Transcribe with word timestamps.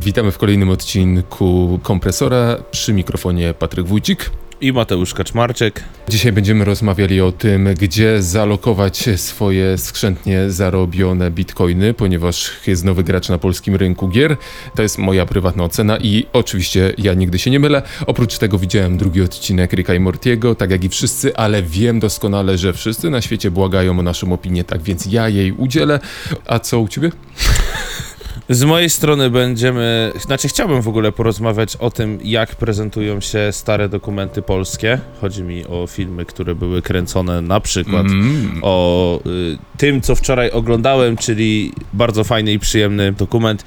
Witamy 0.00 0.32
w 0.32 0.38
kolejnym 0.38 0.70
odcinku 0.70 1.80
Kompresora. 1.82 2.56
Przy 2.70 2.92
mikrofonie 2.92 3.54
Patryk 3.54 3.86
Wójcik. 3.86 4.30
I 4.60 4.72
Mateusz 4.72 5.14
Kaczmarczyk. 5.14 5.84
Dzisiaj 6.08 6.32
będziemy 6.32 6.64
rozmawiali 6.64 7.20
o 7.20 7.32
tym, 7.32 7.68
gdzie 7.80 8.22
zalokować 8.22 9.08
swoje 9.16 9.78
skrzętnie 9.78 10.50
zarobione 10.50 11.30
bitcoiny, 11.30 11.94
ponieważ 11.94 12.50
jest 12.66 12.84
nowy 12.84 13.04
gracz 13.04 13.28
na 13.28 13.38
polskim 13.38 13.76
rynku 13.76 14.08
gier. 14.08 14.36
To 14.74 14.82
jest 14.82 14.98
moja 14.98 15.26
prywatna 15.26 15.64
ocena 15.64 15.98
i 15.98 16.26
oczywiście 16.32 16.92
ja 16.98 17.14
nigdy 17.14 17.38
się 17.38 17.50
nie 17.50 17.60
mylę. 17.60 17.82
Oprócz 18.06 18.38
tego 18.38 18.58
widziałem 18.58 18.98
drugi 18.98 19.22
odcinek 19.22 19.72
Ricka 19.72 19.94
i 19.94 20.00
Mortiego, 20.00 20.54
tak 20.54 20.70
jak 20.70 20.84
i 20.84 20.88
wszyscy, 20.88 21.36
ale 21.36 21.62
wiem 21.62 22.00
doskonale, 22.00 22.58
że 22.58 22.72
wszyscy 22.72 23.10
na 23.10 23.20
świecie 23.20 23.50
błagają 23.50 23.98
o 23.98 24.02
naszą 24.02 24.32
opinię, 24.32 24.64
tak 24.64 24.82
więc 24.82 25.06
ja 25.06 25.28
jej 25.28 25.52
udzielę. 25.52 26.00
A 26.46 26.58
co 26.58 26.80
u 26.80 26.88
ciebie? 26.88 27.10
Z 28.50 28.64
mojej 28.64 28.90
strony 28.90 29.30
będziemy, 29.30 30.12
znaczy 30.20 30.48
chciałbym 30.48 30.82
w 30.82 30.88
ogóle 30.88 31.12
porozmawiać 31.12 31.76
o 31.76 31.90
tym, 31.90 32.18
jak 32.24 32.56
prezentują 32.56 33.20
się 33.20 33.48
stare 33.50 33.88
dokumenty 33.88 34.42
polskie. 34.42 34.98
Chodzi 35.20 35.42
mi 35.42 35.66
o 35.66 35.86
filmy, 35.86 36.24
które 36.24 36.54
były 36.54 36.82
kręcone 36.82 37.42
na 37.42 37.60
przykład 37.60 38.06
Mm. 38.06 38.60
o 38.62 39.20
y, 39.26 39.58
tym, 39.76 40.00
co 40.00 40.14
wczoraj 40.14 40.50
oglądałem, 40.50 41.16
czyli 41.16 41.72
bardzo 41.92 42.24
fajny 42.24 42.52
i 42.52 42.58
przyjemny 42.58 43.12
dokument 43.12 43.64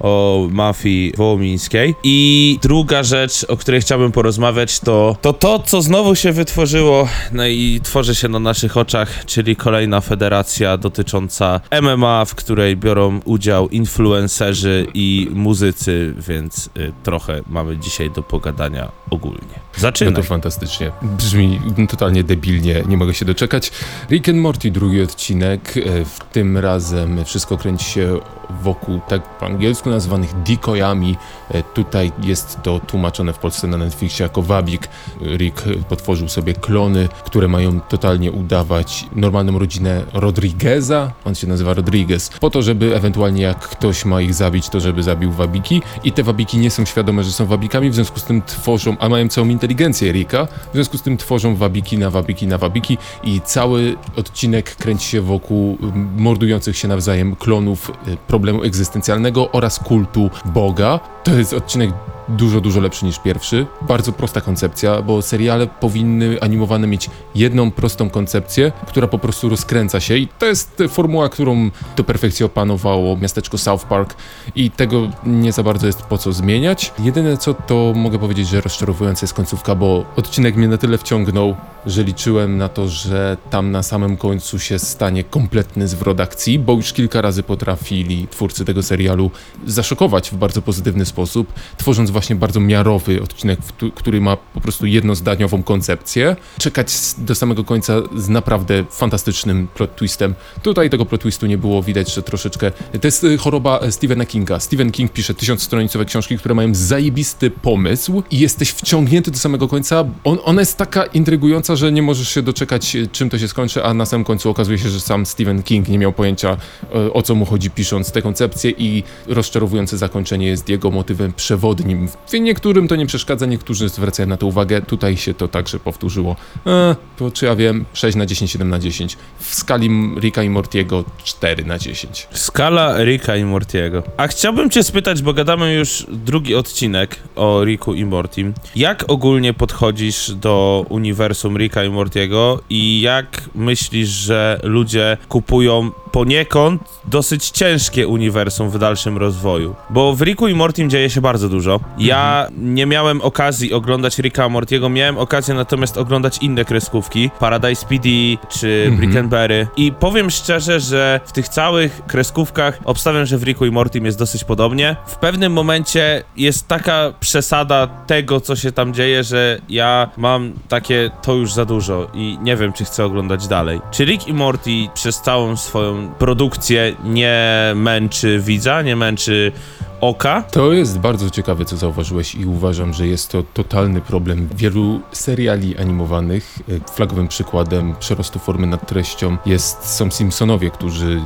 o 0.00 0.46
mafii 0.50 1.12
wołomińskiej. 1.16 1.94
I 2.02 2.58
druga 2.62 3.02
rzecz, 3.02 3.46
o 3.48 3.56
której 3.56 3.80
chciałbym 3.80 4.12
porozmawiać, 4.12 4.80
to 4.80 5.16
to, 5.20 5.32
to 5.32 5.58
co 5.58 5.82
znowu 5.82 6.14
się 6.14 6.32
wytworzyło 6.32 7.08
no 7.32 7.46
i 7.46 7.80
tworzy 7.82 8.14
się 8.14 8.28
na 8.28 8.38
naszych 8.38 8.76
oczach, 8.76 9.24
czyli 9.26 9.56
kolejna 9.56 10.00
federacja 10.00 10.76
dotycząca 10.76 11.60
MMA, 11.82 12.24
w 12.24 12.34
której 12.34 12.76
biorą 12.76 13.20
udział 13.24 13.68
influencerzy 13.68 14.86
i 14.94 15.28
muzycy, 15.32 16.14
więc 16.28 16.66
y, 16.76 16.92
trochę 17.02 17.40
mamy 17.50 17.76
dzisiaj 17.78 18.10
do 18.10 18.22
pogadania 18.22 18.88
ogólnie. 19.10 19.38
No 19.74 19.80
Zaczynamy. 19.80 20.16
to 20.16 20.22
fantastycznie. 20.22 20.90
Brzmi 21.02 21.60
totalnie 21.88 22.24
debilnie, 22.24 22.82
nie 22.88 22.96
mogę 22.96 23.14
się 23.14 23.24
doczekać. 23.24 23.72
Rick 24.10 24.28
and 24.28 24.38
Morty, 24.38 24.70
drugi 24.70 25.02
odcinek. 25.02 25.74
E, 25.76 26.04
W 26.04 26.18
tym 26.32 26.58
razem 26.58 27.24
wszystko 27.24 27.56
kręci 27.56 27.84
się 27.84 28.20
wokół 28.62 29.00
tak 29.08 29.38
po 29.38 29.46
angielsku 29.46 29.89
nazwanych 29.90 30.42
decoyami. 30.42 31.16
E, 31.50 31.62
Tutaj 31.62 32.12
jest 32.22 32.58
to 32.62 32.80
tłumaczone 32.80 33.32
w 33.32 33.38
Polsce 33.38 33.66
na 33.66 33.76
Netflixie 33.76 34.22
jako 34.22 34.42
wabik. 34.42 34.88
Rick 35.20 35.64
potworzył 35.88 36.28
sobie 36.28 36.54
klony, 36.54 37.08
które 37.24 37.48
mają 37.48 37.80
totalnie 37.80 38.32
udawać 38.32 39.06
normalną 39.16 39.58
rodzinę 39.58 40.04
Rodrigueza. 40.12 41.12
On 41.24 41.34
się 41.34 41.46
nazywa 41.46 41.74
Rodriguez. 41.74 42.30
Po 42.40 42.50
to, 42.50 42.62
żeby 42.62 42.96
ewentualnie 42.96 43.42
jak 43.42 43.58
ktoś 43.58 44.04
ma 44.04 44.20
ich 44.20 44.34
zabić, 44.34 44.68
to 44.68 44.80
żeby 44.80 45.02
zabił 45.02 45.32
wabiki. 45.32 45.82
I 46.04 46.12
te 46.12 46.22
wabiki 46.22 46.58
nie 46.58 46.70
są 46.70 46.84
świadome, 46.84 47.24
że 47.24 47.32
są 47.32 47.46
wabikami, 47.46 47.90
w 47.90 47.94
związku 47.94 48.18
z 48.20 48.24
tym 48.24 48.42
tworzą, 48.42 48.96
a 48.98 49.08
mają 49.08 49.28
całą 49.28 49.48
inteligencję 49.48 50.12
Rika, 50.12 50.46
w 50.46 50.74
związku 50.74 50.98
z 50.98 51.02
tym 51.02 51.16
tworzą 51.16 51.56
wabiki 51.56 51.98
na 51.98 52.10
wabiki 52.10 52.46
na 52.46 52.58
wabiki 52.58 52.98
i 53.24 53.40
cały 53.40 53.96
odcinek 54.16 54.76
kręci 54.76 55.08
się 55.08 55.20
wokół 55.20 55.78
mordujących 56.16 56.76
się 56.76 56.88
nawzajem 56.88 57.36
klonów 57.36 57.90
y, 58.08 58.16
problemu 58.16 58.62
egzystencjalnego 58.62 59.52
oraz 59.52 59.79
kultu 59.84 60.30
Boga. 60.44 61.00
To 61.24 61.30
jest 61.30 61.52
odcinek 61.52 61.90
dużo, 62.30 62.60
dużo 62.60 62.80
lepszy 62.80 63.04
niż 63.04 63.18
pierwszy. 63.18 63.66
Bardzo 63.82 64.12
prosta 64.12 64.40
koncepcja, 64.40 65.02
bo 65.02 65.22
seriale 65.22 65.66
powinny 65.66 66.40
animowane 66.40 66.86
mieć 66.86 67.10
jedną 67.34 67.70
prostą 67.70 68.10
koncepcję, 68.10 68.72
która 68.86 69.06
po 69.08 69.18
prostu 69.18 69.48
rozkręca 69.48 70.00
się 70.00 70.16
i 70.16 70.28
to 70.38 70.46
jest 70.46 70.82
formuła, 70.88 71.28
którą 71.28 71.70
do 71.96 72.04
perfekcji 72.04 72.44
opanowało 72.44 73.16
miasteczko 73.16 73.58
South 73.58 73.84
Park 73.84 74.14
i 74.56 74.70
tego 74.70 75.08
nie 75.26 75.52
za 75.52 75.62
bardzo 75.62 75.86
jest 75.86 76.02
po 76.02 76.18
co 76.18 76.32
zmieniać. 76.32 76.92
Jedyne 76.98 77.36
co 77.36 77.54
to 77.54 77.92
mogę 77.96 78.18
powiedzieć, 78.18 78.48
że 78.48 78.60
rozczarowująca 78.60 79.24
jest 79.24 79.34
końcówka, 79.34 79.74
bo 79.74 80.04
odcinek 80.16 80.56
mnie 80.56 80.68
na 80.68 80.76
tyle 80.76 80.98
wciągnął, 80.98 81.56
że 81.86 82.04
liczyłem 82.04 82.58
na 82.58 82.68
to, 82.68 82.88
że 82.88 83.36
tam 83.50 83.70
na 83.70 83.82
samym 83.82 84.16
końcu 84.16 84.58
się 84.58 84.78
stanie 84.78 85.24
kompletny 85.24 85.88
zwrot 85.88 86.20
akcji, 86.20 86.58
bo 86.58 86.72
już 86.72 86.92
kilka 86.92 87.20
razy 87.20 87.42
potrafili 87.42 88.28
twórcy 88.28 88.64
tego 88.64 88.82
serialu 88.82 89.30
zaszokować 89.66 90.30
w 90.30 90.34
bardzo 90.34 90.62
pozytywny 90.62 91.06
sposób, 91.06 91.52
tworząc 91.76 92.10
właśnie 92.10 92.19
bardzo 92.36 92.60
miarowy 92.60 93.22
odcinek, 93.22 93.60
który 93.94 94.20
ma 94.20 94.36
po 94.36 94.60
prostu 94.60 94.86
jednozdaniową 94.86 95.62
koncepcję. 95.62 96.36
Czekać 96.58 96.92
do 97.18 97.34
samego 97.34 97.64
końca 97.64 97.94
z 98.16 98.28
naprawdę 98.28 98.84
fantastycznym 98.90 99.68
plot 99.74 99.96
twistem. 99.96 100.34
Tutaj 100.62 100.90
tego 100.90 101.06
plot 101.06 101.20
twistu 101.20 101.46
nie 101.46 101.58
było, 101.58 101.82
widać, 101.82 102.14
że 102.14 102.22
troszeczkę... 102.22 102.70
To 103.00 103.06
jest 103.08 103.24
y, 103.24 103.38
choroba 103.38 103.78
e, 103.78 103.92
Stephena 103.92 104.26
Kinga. 104.26 104.60
Stephen 104.60 104.92
King 104.92 105.12
pisze 105.12 105.34
tysiącstronicowe 105.34 106.04
książki, 106.04 106.38
które 106.38 106.54
mają 106.54 106.74
zajebisty 106.74 107.50
pomysł 107.50 108.22
i 108.30 108.38
jesteś 108.38 108.70
wciągnięty 108.70 109.30
do 109.30 109.38
samego 109.38 109.68
końca. 109.68 110.04
On, 110.24 110.38
ona 110.44 110.62
jest 110.62 110.76
taka 110.76 111.04
intrygująca, 111.04 111.76
że 111.76 111.92
nie 111.92 112.02
możesz 112.02 112.28
się 112.28 112.42
doczekać, 112.42 112.96
e, 112.96 113.06
czym 113.06 113.30
to 113.30 113.38
się 113.38 113.48
skończy, 113.48 113.84
a 113.84 113.94
na 113.94 114.06
samym 114.06 114.24
końcu 114.24 114.50
okazuje 114.50 114.78
się, 114.78 114.88
że 114.88 115.00
sam 115.00 115.26
Stephen 115.26 115.62
King 115.62 115.88
nie 115.88 115.98
miał 115.98 116.12
pojęcia, 116.12 116.56
e, 116.94 117.12
o 117.12 117.22
co 117.22 117.34
mu 117.34 117.44
chodzi 117.44 117.70
pisząc 117.70 118.12
tę 118.12 118.22
koncepcję 118.22 118.70
i 118.70 119.02
rozczarowujące 119.26 119.98
zakończenie 119.98 120.46
jest 120.46 120.68
jego 120.68 120.90
motywem 120.90 121.32
przewodnim. 121.32 121.99
W 122.26 122.32
niektórym 122.40 122.88
to 122.88 122.96
nie 122.96 123.06
przeszkadza, 123.06 123.46
niektórzy 123.46 123.88
zwracają 123.88 124.28
na 124.28 124.36
to 124.36 124.46
uwagę. 124.46 124.82
Tutaj 124.82 125.16
się 125.16 125.34
to 125.34 125.48
także 125.48 125.78
powtórzyło. 125.78 126.36
E, 126.66 126.96
to 127.16 127.30
czy 127.30 127.46
ja 127.46 127.56
wiem, 127.56 127.84
6 127.92 128.16
na 128.16 128.26
10, 128.26 128.50
7 128.50 128.68
na 128.68 128.78
10. 128.78 129.16
W 129.38 129.54
skali 129.54 129.90
Ricka 130.20 130.42
i 130.42 130.50
Mortiego 130.50 131.04
4 131.24 131.64
na 131.64 131.78
10. 131.78 132.28
Skala 132.32 133.04
Ricka 133.04 133.36
i 133.36 133.44
Mortiego. 133.44 134.02
A 134.16 134.26
chciałbym 134.26 134.70
cię 134.70 134.82
spytać, 134.82 135.22
bo 135.22 135.32
gadamy 135.32 135.74
już 135.74 136.06
drugi 136.08 136.54
odcinek 136.54 137.16
o 137.36 137.64
Ricku 137.64 137.94
i 137.94 138.04
Mortim. 138.04 138.54
Jak 138.76 139.04
ogólnie 139.08 139.54
podchodzisz 139.54 140.30
do 140.30 140.86
uniwersum 140.88 141.56
Ricka 141.56 141.84
i 141.84 141.90
Mortiego 141.90 142.60
i 142.70 143.00
jak 143.00 143.42
myślisz, 143.54 144.08
że 144.08 144.60
ludzie 144.62 145.16
kupują 145.28 145.90
poniekąd 146.12 146.82
dosyć 147.04 147.50
ciężkie 147.50 148.08
uniwersum 148.08 148.70
w 148.70 148.78
dalszym 148.78 149.18
rozwoju? 149.18 149.74
Bo 149.90 150.14
w 150.14 150.22
Ricku 150.22 150.48
i 150.48 150.54
Mortim 150.54 150.90
dzieje 150.90 151.10
się 151.10 151.20
bardzo 151.20 151.48
dużo. 151.48 151.80
Ja 151.98 152.46
nie 152.58 152.86
miałem 152.86 153.20
okazji 153.22 153.72
oglądać 153.72 154.18
Ricka 154.18 154.48
Mortiego, 154.48 154.88
miałem 154.88 155.18
okazję 155.18 155.54
natomiast 155.54 155.96
oglądać 155.98 156.38
inne 156.38 156.64
kreskówki, 156.64 157.30
Paradise 157.40 157.86
PD 157.86 158.08
czy 158.48 158.80
Mhm. 158.86 158.96
Brickenberry 158.96 159.66
i 159.76 159.92
powiem 159.92 160.30
szczerze, 160.30 160.80
że 160.80 161.20
w 161.24 161.32
tych 161.32 161.48
całych 161.48 162.00
kreskówkach 162.06 162.78
obstawiam, 162.84 163.26
że 163.26 163.38
w 163.38 163.42
Ricku 163.42 163.66
i 163.66 163.70
Mortim 163.70 164.04
jest 164.04 164.18
dosyć 164.18 164.44
podobnie. 164.44 164.96
W 165.06 165.16
pewnym 165.16 165.52
momencie 165.52 166.24
jest 166.36 166.68
taka 166.68 167.12
przesada 167.20 167.86
tego, 167.86 168.40
co 168.40 168.56
się 168.56 168.72
tam 168.72 168.94
dzieje, 168.94 169.24
że 169.24 169.58
ja 169.68 170.10
mam 170.16 170.52
takie 170.68 171.10
to 171.22 171.34
już 171.34 171.52
za 171.52 171.64
dużo 171.64 172.06
i 172.14 172.38
nie 172.42 172.56
wiem, 172.56 172.72
czy 172.72 172.84
chcę 172.84 173.04
oglądać 173.04 173.48
dalej. 173.48 173.80
Czy 173.90 174.04
Rick 174.04 174.28
i 174.28 174.32
Morty 174.32 174.70
przez 174.94 175.20
całą 175.20 175.56
swoją 175.56 176.08
produkcję 176.18 176.94
nie 177.04 177.72
męczy 177.74 178.40
widza, 178.40 178.82
nie 178.82 178.96
męczy 178.96 179.52
oka? 180.00 180.42
To 180.42 180.72
jest 180.72 180.98
bardzo 180.98 181.30
ciekawe, 181.30 181.64
co 181.64 181.76
zauważyłeś 181.76 182.34
i 182.34 182.46
uważam, 182.46 182.94
że 182.94 183.06
jest 183.06 183.30
to 183.30 183.42
totalny 183.42 184.00
problem 184.00 184.48
wielu 184.56 185.00
seriali 185.12 185.78
animowanych. 185.78 186.58
E, 186.68 186.94
Flagowym 186.94 187.28
przykładem 187.28 187.94
przerostu 188.00 188.38
formy 188.38 188.66
nad 188.66 188.88
treścią 188.88 189.36
jest, 189.46 189.96
są 189.96 190.10
Simpsonowie, 190.10 190.70
którzy 190.70 191.20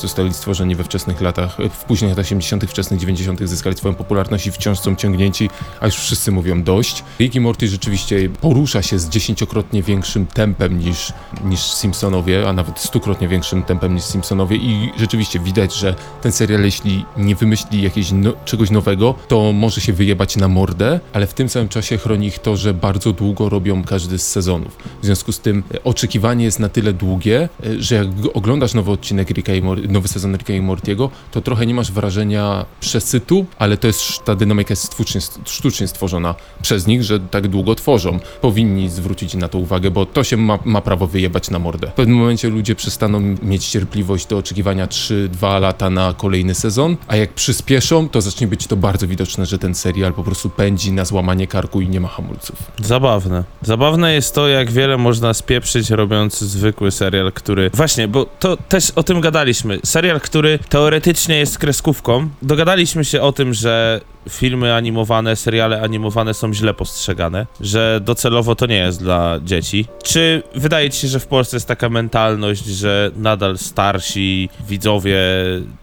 zostali 0.00 0.34
stworzeni 0.34 0.74
we 0.74 0.84
wczesnych 0.84 1.20
latach, 1.20 1.60
e, 1.60 1.68
w 1.68 1.84
późnych 1.84 2.10
latach 2.10 2.26
80., 2.26 2.66
wczesnych 2.66 3.00
90., 3.00 3.48
zyskali 3.48 3.76
swoją 3.76 3.94
popularność 3.94 4.46
i 4.46 4.52
wciąż 4.52 4.78
są 4.78 4.96
ciągnięci, 4.96 5.50
a 5.80 5.86
już 5.86 5.94
wszyscy 5.94 6.32
mówią 6.32 6.62
dość. 6.62 7.04
Rick 7.20 7.34
i 7.34 7.40
Morty 7.40 7.68
rzeczywiście 7.68 8.28
porusza 8.40 8.82
się 8.82 8.98
z 8.98 9.08
dziesięciokrotnie 9.08 9.82
większym 9.82 10.26
tempem 10.26 10.78
niż, 10.78 11.12
niż 11.44 11.60
Simpsonowie, 11.60 12.48
a 12.48 12.52
nawet 12.52 12.78
stukrotnie 12.78 13.28
większym 13.28 13.62
tempem 13.62 13.94
niż 13.94 14.04
Simpsonowie 14.04 14.56
i 14.56 14.92
rzeczywiście 14.96 15.40
widać, 15.40 15.74
że 15.74 15.94
ten 16.22 16.32
serial, 16.32 16.62
jeśli 16.62 17.04
nie 17.16 17.36
wymyśli 17.36 17.82
jakiegoś 17.96 18.12
no, 18.12 18.32
czegoś 18.44 18.70
nowego, 18.70 19.14
to 19.28 19.52
może 19.52 19.80
się 19.80 19.92
wyjebać 19.92 20.36
na 20.36 20.48
mordę, 20.48 21.00
ale 21.12 21.26
w 21.26 21.34
tym 21.34 21.48
samym 21.48 21.68
czasie 21.68 21.98
chroni 21.98 22.26
ich 22.26 22.38
to, 22.38 22.56
że 22.56 22.74
bardzo 22.74 23.12
długo 23.12 23.48
robią 23.48 23.84
każdy 23.84 24.18
z 24.18 24.28
sezonów. 24.28 24.76
W 25.02 25.06
związku 25.06 25.32
z 25.32 25.40
tym 25.40 25.62
e, 25.74 25.84
oczekiwanie 25.84 26.44
jest 26.44 26.60
na 26.60 26.68
tyle 26.68 26.92
długie, 26.92 27.48
e, 27.66 27.82
że 27.82 27.94
jak 27.94 28.06
oglądasz 28.34 28.74
nowy 28.74 28.90
odcinek 28.90 29.30
Ricka 29.30 29.54
i 29.54 29.62
nowy 29.88 30.08
sezon 30.08 30.36
Ricka 30.36 30.52
i 30.52 30.60
Mortiego, 30.60 31.10
to 31.30 31.40
trochę 31.40 31.66
nie 31.66 31.74
masz 31.74 31.92
wrażenia 31.92 32.66
przesytu, 32.80 33.46
ale 33.58 33.76
to 33.76 33.86
jest 33.86 34.24
ta 34.24 34.34
dynamika 34.34 34.72
jest 34.72 34.92
sztucznie, 34.92 35.20
sztucznie 35.44 35.88
stworzona 35.88 36.34
przez 36.62 36.86
nich, 36.86 37.02
że 37.02 37.20
tak 37.20 37.48
długo 37.48 37.74
tworzą. 37.74 38.18
Powinni 38.40 38.88
zwrócić 38.88 39.34
na 39.34 39.48
to 39.48 39.58
uwagę, 39.58 39.90
bo 39.90 40.06
to 40.06 40.24
się 40.24 40.36
ma, 40.36 40.58
ma 40.64 40.80
prawo 40.80 41.06
wyjebać 41.06 41.50
na 41.50 41.58
mordę. 41.58 41.86
W 41.86 41.92
pewnym 41.92 42.16
momencie 42.16 42.48
ludzie 42.48 42.74
przestaną 42.74 43.20
mieć 43.42 43.68
cierpliwość 43.68 44.26
do 44.26 44.38
oczekiwania 44.38 44.86
3-2 44.86 45.60
lata 45.60 45.90
na 45.90 46.12
kolejny 46.12 46.54
sezon, 46.54 46.96
a 47.08 47.16
jak 47.16 47.32
przyspieszy 47.32 47.81
przyspieszą, 47.82 48.08
to 48.08 48.20
zacznie 48.20 48.46
być 48.46 48.66
to 48.66 48.76
bardzo 48.76 49.06
widoczne, 49.06 49.46
że 49.46 49.58
ten 49.58 49.74
serial 49.74 50.12
po 50.12 50.24
prostu 50.24 50.50
pędzi 50.50 50.92
na 50.92 51.04
złamanie 51.04 51.46
karku 51.46 51.80
i 51.80 51.88
nie 51.88 52.00
ma 52.00 52.08
hamulców. 52.08 52.56
Zabawne. 52.82 53.44
Zabawne 53.62 54.14
jest 54.14 54.34
to, 54.34 54.48
jak 54.48 54.70
wiele 54.70 54.96
można 54.96 55.34
spieprzyć 55.34 55.90
robiąc 55.90 56.38
zwykły 56.38 56.90
serial, 56.90 57.32
który... 57.32 57.70
Właśnie, 57.74 58.08
bo 58.08 58.26
to 58.38 58.56
też 58.56 58.90
o 58.90 59.02
tym 59.02 59.20
gadaliśmy. 59.20 59.78
Serial, 59.84 60.20
który 60.20 60.58
teoretycznie 60.68 61.38
jest 61.38 61.58
kreskówką. 61.58 62.28
Dogadaliśmy 62.42 63.04
się 63.04 63.22
o 63.22 63.32
tym, 63.32 63.54
że 63.54 64.00
filmy 64.30 64.74
animowane, 64.74 65.36
seriale 65.36 65.82
animowane 65.82 66.34
są 66.34 66.54
źle 66.54 66.74
postrzegane, 66.74 67.46
że 67.60 68.00
docelowo 68.04 68.54
to 68.54 68.66
nie 68.66 68.76
jest 68.76 69.00
dla 69.00 69.40
dzieci. 69.44 69.86
Czy 70.02 70.42
wydaje 70.54 70.90
ci 70.90 71.00
się, 71.00 71.08
że 71.08 71.20
w 71.20 71.26
Polsce 71.26 71.56
jest 71.56 71.68
taka 71.68 71.88
mentalność, 71.88 72.64
że 72.64 73.10
nadal 73.16 73.58
starsi 73.58 74.48
widzowie 74.68 75.18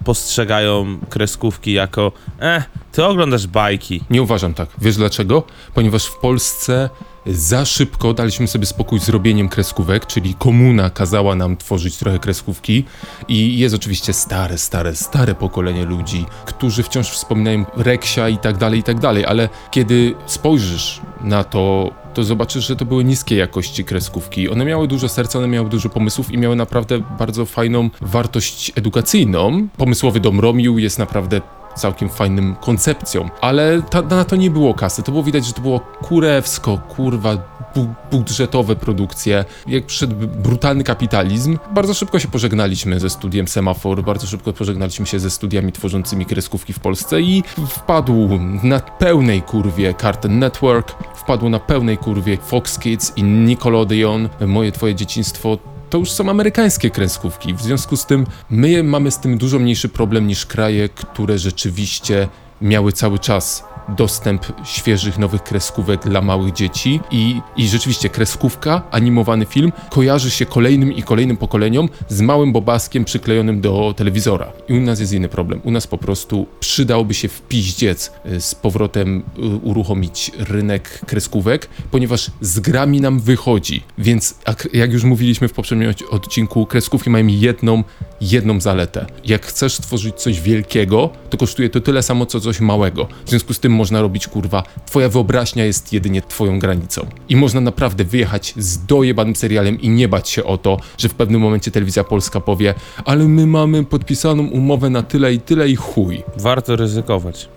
postrzegają 0.05 0.97
kreskówki 1.09 1.73
jako 1.73 1.88
eh, 1.97 2.63
ty 2.91 3.05
oglądasz 3.05 3.47
bajki. 3.47 4.03
Nie 4.09 4.21
uważam 4.21 4.53
tak. 4.53 4.69
Wiesz 4.81 4.95
dlaczego? 4.95 5.43
Ponieważ 5.73 6.05
w 6.05 6.17
Polsce 6.17 6.89
za 7.25 7.65
szybko 7.65 8.13
daliśmy 8.13 8.47
sobie 8.47 8.65
spokój 8.65 8.99
z 8.99 9.09
robieniem 9.09 9.49
kreskówek, 9.49 10.05
czyli 10.05 10.33
komuna 10.33 10.89
kazała 10.89 11.35
nam 11.35 11.57
tworzyć 11.57 11.97
trochę 11.97 12.19
kreskówki 12.19 12.85
i 13.27 13.57
jest 13.59 13.75
oczywiście 13.75 14.13
stare, 14.13 14.57
stare, 14.57 14.95
stare 14.95 15.35
pokolenie 15.35 15.85
ludzi, 15.85 16.25
którzy 16.45 16.83
wciąż 16.83 17.09
wspominają 17.09 17.65
Reksia 17.77 18.29
i 18.29 18.37
tak 18.37 18.57
dalej, 18.57 18.79
i 18.79 18.83
tak 18.83 18.99
dalej, 18.99 19.25
ale 19.25 19.49
kiedy 19.71 20.15
spojrzysz 20.25 21.01
na 21.21 21.43
to, 21.43 21.91
to 22.13 22.23
zobaczysz, 22.23 22.67
że 22.67 22.75
to 22.75 22.85
były 22.85 23.03
niskie 23.03 23.35
jakości 23.35 23.85
kreskówki. 23.85 24.49
One 24.49 24.65
miały 24.65 24.87
dużo 24.87 25.09
serca, 25.09 25.39
one 25.39 25.47
miały 25.47 25.69
dużo 25.69 25.89
pomysłów 25.89 26.31
i 26.31 26.37
miały 26.37 26.55
naprawdę 26.55 26.99
bardzo 27.19 27.45
fajną 27.45 27.89
wartość 28.01 28.71
edukacyjną. 28.75 29.67
Pomysłowy 29.77 30.19
Dom 30.19 30.39
Romił 30.39 30.79
jest 30.79 30.99
naprawdę 30.99 31.41
całkiem 31.79 32.09
fajnym 32.09 32.55
koncepcją, 32.55 33.29
ale 33.41 33.81
ta, 33.81 34.01
na 34.01 34.25
to 34.25 34.35
nie 34.35 34.49
było 34.49 34.73
kasy. 34.73 35.03
To 35.03 35.11
było 35.11 35.23
widać, 35.23 35.45
że 35.45 35.53
to 35.53 35.61
było 35.61 35.79
kurewsko, 35.79 36.77
kurwa, 36.77 37.37
bu 37.75 37.87
budżetowe 38.11 38.75
produkcje. 38.75 39.45
Jak 39.67 39.85
przyszedł 39.85 40.15
brutalny 40.27 40.83
kapitalizm, 40.83 41.57
bardzo 41.73 41.93
szybko 41.93 42.19
się 42.19 42.27
pożegnaliśmy 42.27 42.99
ze 42.99 43.09
studiem 43.09 43.47
Semafor, 43.47 44.03
bardzo 44.03 44.27
szybko 44.27 44.53
pożegnaliśmy 44.53 45.05
się 45.05 45.19
ze 45.19 45.29
studiami 45.29 45.71
tworzącymi 45.71 46.25
kreskówki 46.25 46.73
w 46.73 46.79
Polsce 46.79 47.21
i 47.21 47.43
wpadł 47.69 48.29
na 48.63 48.79
pełnej 48.79 49.41
kurwie 49.41 49.93
Cartoon 50.01 50.39
Network, 50.39 50.95
wpadł 51.15 51.49
na 51.49 51.59
pełnej 51.59 51.97
kurwie 51.97 52.37
Fox 52.37 52.79
Kids 52.79 53.13
i 53.15 53.23
Nickelodeon, 53.23 54.29
moje 54.47 54.71
twoje 54.71 54.95
dzieciństwo 54.95 55.57
to 55.89 55.97
już 55.97 56.11
są 56.11 56.29
amerykańskie 56.29 56.89
kreskówki. 56.89 57.53
W 57.53 57.61
związku 57.61 57.97
z 57.97 58.05
tym 58.05 58.25
my 58.49 58.83
mamy 58.83 59.11
z 59.11 59.19
tym 59.19 59.37
dużo 59.37 59.59
mniejszy 59.59 59.89
problem 59.89 60.27
niż 60.27 60.45
kraje, 60.45 60.89
które 60.89 61.37
rzeczywiście 61.37 62.27
miały 62.61 62.91
cały 62.91 63.19
czas 63.19 63.63
dostęp 63.97 64.45
świeżych, 64.63 65.17
nowych 65.17 65.43
kreskówek 65.43 66.03
dla 66.03 66.21
małych 66.21 66.53
dzieci 66.53 66.99
i, 67.11 67.41
i 67.57 67.67
rzeczywiście 67.67 68.09
kreskówka, 68.09 68.81
animowany 68.91 69.45
film 69.45 69.71
kojarzy 69.89 70.31
się 70.31 70.45
kolejnym 70.45 70.93
i 70.93 71.03
kolejnym 71.03 71.37
pokoleniom 71.37 71.89
z 72.09 72.21
małym 72.21 72.53
bobaskiem 72.53 73.05
przyklejonym 73.05 73.61
do 73.61 73.93
telewizora. 73.97 74.51
I 74.69 74.73
u 74.73 74.81
nas 74.81 74.99
jest 74.99 75.13
inny 75.13 75.29
problem. 75.29 75.61
U 75.63 75.71
nas 75.71 75.87
po 75.87 75.97
prostu 75.97 76.47
przydałoby 76.59 77.13
się 77.13 77.27
w 77.27 77.41
piździec 77.41 78.11
y, 78.25 78.41
z 78.41 78.55
powrotem 78.55 79.23
y, 79.37 79.41
uruchomić 79.41 80.31
rynek 80.37 81.01
kreskówek, 81.05 81.69
ponieważ 81.91 82.31
z 82.41 82.59
grami 82.59 83.01
nam 83.01 83.19
wychodzi. 83.19 83.83
Więc 83.97 84.35
jak, 84.73 84.93
już 84.93 85.03
mówiliśmy 85.03 85.47
w 85.47 85.53
poprzednim 85.53 85.91
odc- 85.91 86.09
odcinku, 86.09 86.65
kreskówki 86.65 87.09
mają 87.09 87.27
jedną, 87.27 87.83
jedną 88.21 88.61
zaletę. 88.61 89.05
Jak 89.25 89.45
chcesz 89.45 89.73
stworzyć 89.73 90.15
coś 90.15 90.41
wielkiego, 90.41 91.09
to 91.29 91.37
kosztuje 91.37 91.69
to 91.69 91.81
tyle 91.81 92.03
samo, 92.03 92.25
co 92.25 92.39
coś 92.49 92.59
małego. 92.59 93.07
W 93.25 93.29
związku 93.29 93.53
z 93.53 93.59
tym 93.59 93.71
można 93.71 94.01
robić 94.01 94.27
kurwa. 94.27 94.63
Twoja 94.85 95.09
wyobraźnia 95.09 95.65
jest 95.65 95.93
jedynie 95.93 96.21
twoją 96.21 96.59
granicą. 96.59 97.07
I 97.29 97.35
można 97.35 97.61
naprawdę 97.61 98.03
wyjechać 98.03 98.53
z 98.57 98.85
dojebanym 98.85 99.35
serialem 99.35 99.81
i 99.81 99.89
nie 99.89 100.07
bać 100.07 100.29
się 100.29 100.43
o 100.43 100.57
to, 100.57 100.77
że 100.97 101.09
w 101.09 101.13
pewnym 101.13 101.41
momencie 101.41 101.71
telewizja 101.71 102.03
polska 102.03 102.39
powie, 102.39 102.73
ale 103.05 103.25
my 103.25 103.47
mamy 103.47 103.85
podpisaną 103.85 104.47
umowę 104.47 104.89
na 104.89 105.03
tyle 105.03 105.33
i 105.33 105.39
tyle 105.39 105.69
i 105.69 105.75
chuj. 105.75 106.23
Warto 106.37 106.75
ryzykować. 106.75 107.49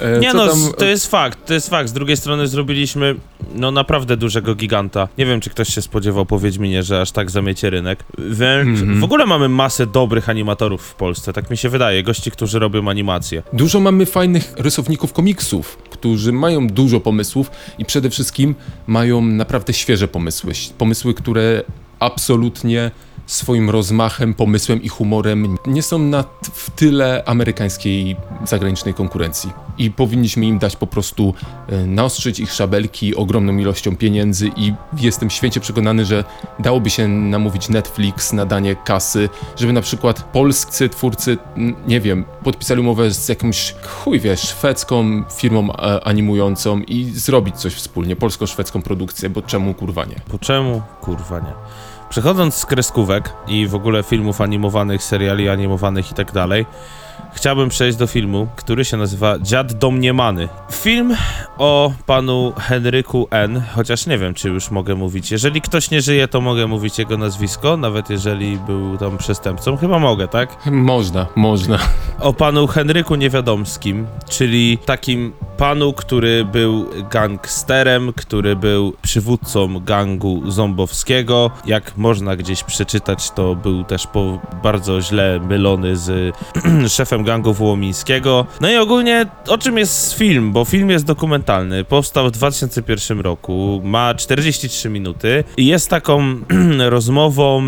E, 0.00 0.20
Nie 0.20 0.32
no, 0.34 0.48
tam- 0.48 0.72
to 0.78 0.84
jest 0.84 1.06
fakt, 1.10 1.46
to 1.46 1.54
jest 1.54 1.70
fakt. 1.70 1.88
Z 1.88 1.92
drugiej 1.92 2.16
strony 2.16 2.48
zrobiliśmy, 2.48 3.14
no 3.54 3.70
naprawdę 3.70 4.16
dużego 4.16 4.54
giganta. 4.54 5.08
Nie 5.18 5.26
wiem, 5.26 5.40
czy 5.40 5.50
ktoś 5.50 5.68
się 5.74 5.82
spodziewał 5.82 6.26
po 6.26 6.38
Wiedźminie, 6.38 6.82
że 6.82 7.00
aż 7.00 7.10
tak 7.10 7.30
zamiecie 7.30 7.70
rynek. 7.70 8.04
Wręcz, 8.18 8.80
Mhm. 8.80 9.00
W 9.00 9.04
ogóle 9.04 9.26
mamy 9.26 9.48
masę 9.48 9.86
dobrych 9.86 10.28
animatorów 10.28 10.82
w 10.82 10.94
Polsce, 10.94 11.32
tak 11.32 11.50
mi 11.50 11.56
się 11.56 11.68
wydaje. 11.68 12.02
Gości, 12.02 12.30
którzy 12.30 12.58
robią 12.58 12.88
animacje. 12.88 13.42
Dużo 13.52 13.80
mamy 13.80 14.06
fajnych 14.06 14.52
rysowników 14.56 15.12
komiksów, 15.12 15.76
którzy 15.90 16.32
mają 16.32 16.66
dużo 16.66 17.00
pomysłów 17.00 17.50
i 17.78 17.84
przede 17.84 18.10
wszystkim 18.10 18.54
mają 18.86 19.20
naprawdę 19.22 19.72
świeże 19.72 20.08
pomysły. 20.08 20.52
Pomysły, 20.78 21.14
które 21.14 21.62
absolutnie 21.98 22.90
swoim 23.26 23.70
rozmachem, 23.70 24.34
pomysłem 24.34 24.82
i 24.82 24.88
humorem 24.88 25.56
nie 25.66 25.82
są 25.82 25.98
na 25.98 26.24
w 26.52 26.70
tyle 26.70 27.22
amerykańskiej 27.26 28.16
zagranicznej 28.44 28.94
konkurencji. 28.94 29.52
I 29.78 29.90
powinniśmy 29.90 30.46
im 30.46 30.58
dać 30.58 30.76
po 30.76 30.86
prostu 30.86 31.34
e, 31.68 31.86
naostrzyć 31.86 32.40
ich 32.40 32.52
szabelki 32.52 33.16
ogromną 33.16 33.58
ilością 33.58 33.96
pieniędzy 33.96 34.50
i 34.56 34.72
jestem 34.96 35.30
święcie 35.30 35.60
przekonany, 35.60 36.04
że 36.04 36.24
dałoby 36.58 36.90
się 36.90 37.08
namówić 37.08 37.68
Netflix 37.68 38.32
na 38.32 38.46
danie 38.46 38.76
kasy, 38.76 39.28
żeby 39.56 39.72
na 39.72 39.80
przykład 39.80 40.22
polscy 40.22 40.88
twórcy, 40.88 41.38
nie 41.86 42.00
wiem, 42.00 42.24
podpisali 42.44 42.80
umowę 42.80 43.10
z 43.10 43.28
jakąś, 43.28 43.74
chuj 43.82 44.20
wie, 44.20 44.36
szwedzką 44.36 45.24
firmą 45.36 45.72
e, 45.72 46.04
animującą 46.04 46.80
i 46.80 47.04
zrobić 47.04 47.56
coś 47.56 47.74
wspólnie, 47.74 48.16
polsko-szwedzką 48.16 48.82
produkcję, 48.82 49.30
bo 49.30 49.42
czemu 49.42 49.74
kurwa 49.74 50.04
nie? 50.04 50.16
Po 50.28 50.38
czemu? 50.38 50.82
Kurwa 51.00 51.40
nie. 51.40 51.52
Przechodząc 52.10 52.54
z 52.54 52.66
kreskówek 52.66 53.32
i 53.46 53.66
w 53.66 53.74
ogóle 53.74 54.02
filmów 54.02 54.40
animowanych, 54.40 55.02
seriali 55.02 55.48
animowanych 55.48 56.10
i 56.10 56.14
tak 56.14 56.32
dalej, 56.32 56.66
chciałbym 57.32 57.68
przejść 57.68 57.98
do 57.98 58.06
filmu, 58.06 58.46
który 58.56 58.84
się 58.84 58.96
nazywa 58.96 59.38
Dziad 59.38 59.72
Domniemany. 59.72 60.48
Film 60.72 61.16
o 61.58 61.92
panu 62.06 62.52
Henryku 62.58 63.28
N., 63.30 63.62
chociaż 63.74 64.06
nie 64.06 64.18
wiem, 64.18 64.34
czy 64.34 64.48
już 64.48 64.70
mogę 64.70 64.94
mówić. 64.94 65.30
Jeżeli 65.30 65.60
ktoś 65.60 65.90
nie 65.90 66.00
żyje, 66.00 66.28
to 66.28 66.40
mogę 66.40 66.66
mówić 66.66 66.98
jego 66.98 67.18
nazwisko, 67.18 67.76
nawet 67.76 68.10
jeżeli 68.10 68.58
był 68.58 68.98
tam 68.98 69.18
przestępcą. 69.18 69.76
Chyba 69.76 69.98
mogę, 69.98 70.28
tak? 70.28 70.66
Można, 70.66 71.26
można. 71.36 71.78
o 72.20 72.32
panu 72.32 72.66
Henryku 72.66 73.14
Niewiadomskim, 73.14 74.06
czyli 74.28 74.78
takim 74.78 75.32
panu, 75.56 75.92
który 75.92 76.44
był 76.44 76.86
gangsterem, 77.10 78.12
który 78.12 78.56
był 78.56 78.92
przywódcą 79.02 79.80
gangu 79.80 80.50
zombowskiego. 80.50 81.50
Jak 81.66 81.96
można 81.96 82.36
gdzieś 82.36 82.64
przeczytać, 82.64 83.30
to 83.30 83.54
był 83.54 83.84
też 83.84 84.06
po 84.06 84.38
bardzo 84.62 85.00
źle 85.00 85.40
mylony 85.40 85.96
z 85.96 86.36
szefem 86.88 87.09
gangu 87.18 87.52
wołomińskiego. 87.54 88.46
No 88.60 88.70
i 88.70 88.76
ogólnie 88.76 89.26
o 89.48 89.58
czym 89.58 89.78
jest 89.78 90.18
film, 90.18 90.52
bo 90.52 90.64
film 90.64 90.90
jest 90.90 91.04
dokumentalny. 91.04 91.84
Powstał 91.84 92.28
w 92.28 92.30
2001 92.30 93.20
roku, 93.20 93.80
ma 93.84 94.14
43 94.14 94.88
minuty 94.88 95.44
i 95.56 95.66
jest 95.66 95.88
taką 95.88 96.40
rozmową 96.78 97.62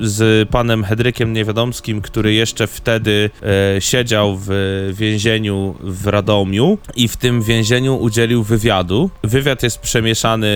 z 0.00 0.48
panem 0.48 0.84
Henrykiem 0.84 1.32
Niewiadomskim, 1.32 2.00
który 2.00 2.34
jeszcze 2.34 2.66
wtedy 2.66 3.30
e, 3.76 3.80
siedział 3.80 4.38
w 4.40 4.50
więzieniu 4.92 5.74
w 5.80 6.06
Radomiu 6.06 6.78
i 6.96 7.08
w 7.08 7.16
tym 7.16 7.42
więzieniu 7.42 7.96
udzielił 7.96 8.42
wywiadu. 8.42 9.10
Wywiad 9.22 9.62
jest 9.62 9.78
przemieszany 9.78 10.48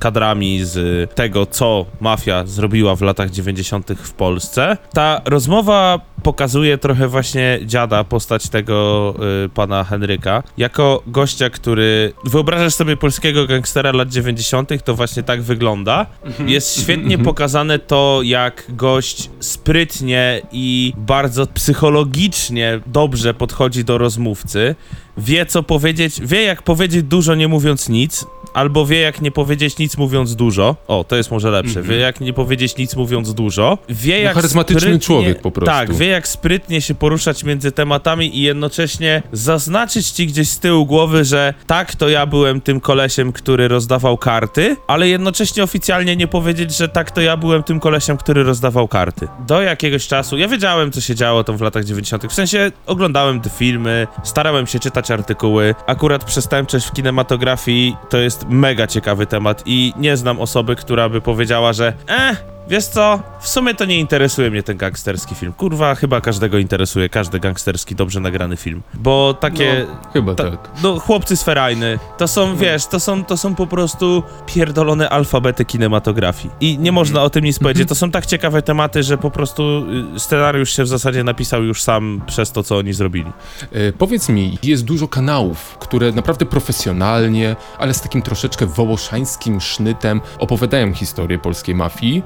kadrami 0.00 0.64
z 0.64 1.10
tego, 1.14 1.46
co 1.46 1.86
mafia 2.00 2.46
zrobiła 2.46 2.96
w 2.96 3.02
latach 3.02 3.30
90. 3.30 3.90
w 4.02 4.12
Polsce. 4.12 4.76
Ta 4.92 5.20
rozmowa 5.24 6.00
pokazuje 6.22 6.78
trochę 6.78 7.08
właśnie 7.08 7.58
dziada, 7.66 8.04
postać 8.04 8.48
tego 8.48 9.14
y, 9.44 9.48
pana 9.48 9.84
Henryka, 9.84 10.42
jako 10.58 11.02
gościa, 11.06 11.50
który 11.50 12.12
wyobrażasz 12.24 12.74
sobie 12.74 12.96
polskiego 12.96 13.46
gangstera 13.46 13.92
lat 13.92 14.08
90., 14.08 14.84
to 14.84 14.94
właśnie 14.94 15.22
tak 15.22 15.42
wygląda. 15.42 16.06
Jest 16.46 16.82
świetnie 16.82 17.18
pokazane 17.18 17.78
to, 17.78 18.20
jak 18.24 18.64
gość 18.68 19.30
sprytnie 19.40 20.42
i 20.52 20.92
bardzo 20.96 21.46
psychologicznie 21.46 22.80
dobrze 22.86 23.34
podchodzi 23.34 23.84
do 23.84 23.98
rozmówcy. 23.98 24.74
Wie 25.18 25.46
co 25.46 25.62
powiedzieć, 25.62 26.20
wie 26.20 26.42
jak 26.42 26.62
powiedzieć 26.62 27.02
dużo 27.02 27.34
nie 27.34 27.48
mówiąc 27.48 27.88
nic, 27.88 28.26
albo 28.58 28.86
wie 28.86 29.00
jak 29.00 29.20
nie 29.20 29.30
powiedzieć 29.30 29.78
nic 29.78 29.96
mówiąc 29.96 30.36
dużo. 30.36 30.76
O, 30.88 31.04
to 31.04 31.16
jest 31.16 31.30
może 31.30 31.50
lepsze. 31.50 31.80
Mhm. 31.80 31.86
Wie 31.88 31.96
jak 31.96 32.20
nie 32.20 32.32
powiedzieć 32.32 32.76
nic 32.76 32.96
mówiąc 32.96 33.34
dużo. 33.34 33.78
Wie 33.88 34.20
jak 34.20 34.34
charyzmatyczny 34.34 34.80
sprytnie, 34.80 35.00
człowiek 35.00 35.40
po 35.40 35.50
prostu. 35.50 35.74
Tak, 35.74 35.94
wie 35.94 36.06
jak 36.06 36.28
sprytnie 36.28 36.80
się 36.80 36.94
poruszać 36.94 37.44
między 37.44 37.72
tematami 37.72 38.38
i 38.38 38.42
jednocześnie 38.42 39.22
zaznaczyć 39.32 40.10
ci 40.10 40.26
gdzieś 40.26 40.48
z 40.48 40.58
tyłu 40.58 40.86
głowy, 40.86 41.24
że 41.24 41.54
tak, 41.66 41.94
to 41.94 42.08
ja 42.08 42.26
byłem 42.26 42.60
tym 42.60 42.80
kolesiem, 42.80 43.32
który 43.32 43.68
rozdawał 43.68 44.18
karty, 44.18 44.76
ale 44.86 45.08
jednocześnie 45.08 45.62
oficjalnie 45.62 46.16
nie 46.16 46.28
powiedzieć, 46.28 46.76
że 46.76 46.88
tak, 46.88 47.10
to 47.10 47.20
ja 47.20 47.36
byłem 47.36 47.62
tym 47.62 47.80
kolesiem, 47.80 48.16
który 48.16 48.42
rozdawał 48.44 48.88
karty. 48.88 49.28
Do 49.46 49.62
jakiegoś 49.62 50.06
czasu, 50.06 50.38
ja 50.38 50.48
wiedziałem, 50.48 50.92
co 50.92 51.00
się 51.00 51.14
działo 51.14 51.44
tam 51.44 51.56
w 51.56 51.60
latach 51.60 51.84
90. 51.84 52.26
W 52.26 52.34
sensie 52.34 52.72
oglądałem 52.86 53.40
te 53.40 53.50
filmy, 53.50 54.06
starałem 54.22 54.66
się 54.66 54.78
czytać 54.78 55.10
artykuły. 55.10 55.74
Akurat 55.86 56.24
przestępczość 56.24 56.86
w 56.86 56.92
kinematografii 56.92 57.96
to 58.08 58.18
jest 58.18 58.47
mega 58.48 58.86
ciekawy 58.86 59.26
temat 59.26 59.62
i 59.66 59.92
nie 59.96 60.16
znam 60.16 60.40
osoby, 60.40 60.76
która 60.76 61.08
by 61.08 61.20
powiedziała, 61.20 61.72
że 61.72 61.92
eh, 62.08 62.36
Wiesz 62.68 62.86
co, 62.86 63.22
w 63.40 63.48
sumie 63.48 63.74
to 63.74 63.84
nie 63.84 63.98
interesuje 63.98 64.50
mnie 64.50 64.62
ten 64.62 64.76
gangsterski 64.76 65.34
film. 65.34 65.52
Kurwa, 65.52 65.94
chyba 65.94 66.20
każdego 66.20 66.58
interesuje 66.58 67.08
każdy 67.08 67.40
gangsterski, 67.40 67.94
dobrze 67.94 68.20
nagrany 68.20 68.56
film. 68.56 68.82
Bo 68.94 69.34
takie... 69.34 69.86
No, 69.88 70.10
chyba 70.12 70.34
ta- 70.34 70.50
tak. 70.50 70.70
No, 70.82 71.00
chłopcy 71.00 71.36
z 71.36 71.42
ferajny, 71.42 71.98
to 72.18 72.28
są, 72.28 72.56
wiesz, 72.56 72.86
to 72.86 73.00
są, 73.00 73.24
to 73.24 73.36
są 73.36 73.54
po 73.54 73.66
prostu 73.66 74.22
pierdolone 74.46 75.10
alfabety 75.10 75.64
kinematografii. 75.64 76.50
I 76.60 76.78
nie 76.78 76.92
można 76.92 77.22
o 77.22 77.30
tym 77.30 77.44
nic 77.44 77.58
powiedzieć. 77.58 77.88
To 77.88 77.94
są 77.94 78.10
tak 78.10 78.26
ciekawe 78.26 78.62
tematy, 78.62 79.02
że 79.02 79.18
po 79.18 79.30
prostu 79.30 79.86
y, 80.16 80.20
scenariusz 80.20 80.76
się 80.76 80.82
w 80.84 80.88
zasadzie 80.88 81.24
napisał 81.24 81.64
już 81.64 81.82
sam 81.82 82.22
przez 82.26 82.52
to, 82.52 82.62
co 82.62 82.76
oni 82.76 82.92
zrobili. 82.92 83.32
E, 83.72 83.92
powiedz 83.92 84.28
mi, 84.28 84.58
jest 84.62 84.84
dużo 84.84 85.08
kanałów, 85.08 85.76
które 85.78 86.12
naprawdę 86.12 86.46
profesjonalnie, 86.46 87.56
ale 87.78 87.94
z 87.94 88.00
takim 88.00 88.22
troszeczkę 88.22 88.66
wołoszańskim 88.66 89.60
sznytem 89.60 90.20
opowiadają 90.38 90.94
historię 90.94 91.38
polskiej 91.38 91.74
mafii. 91.74 92.22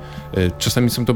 Czasami 0.59 0.91
są 0.91 1.05
to 1.05 1.15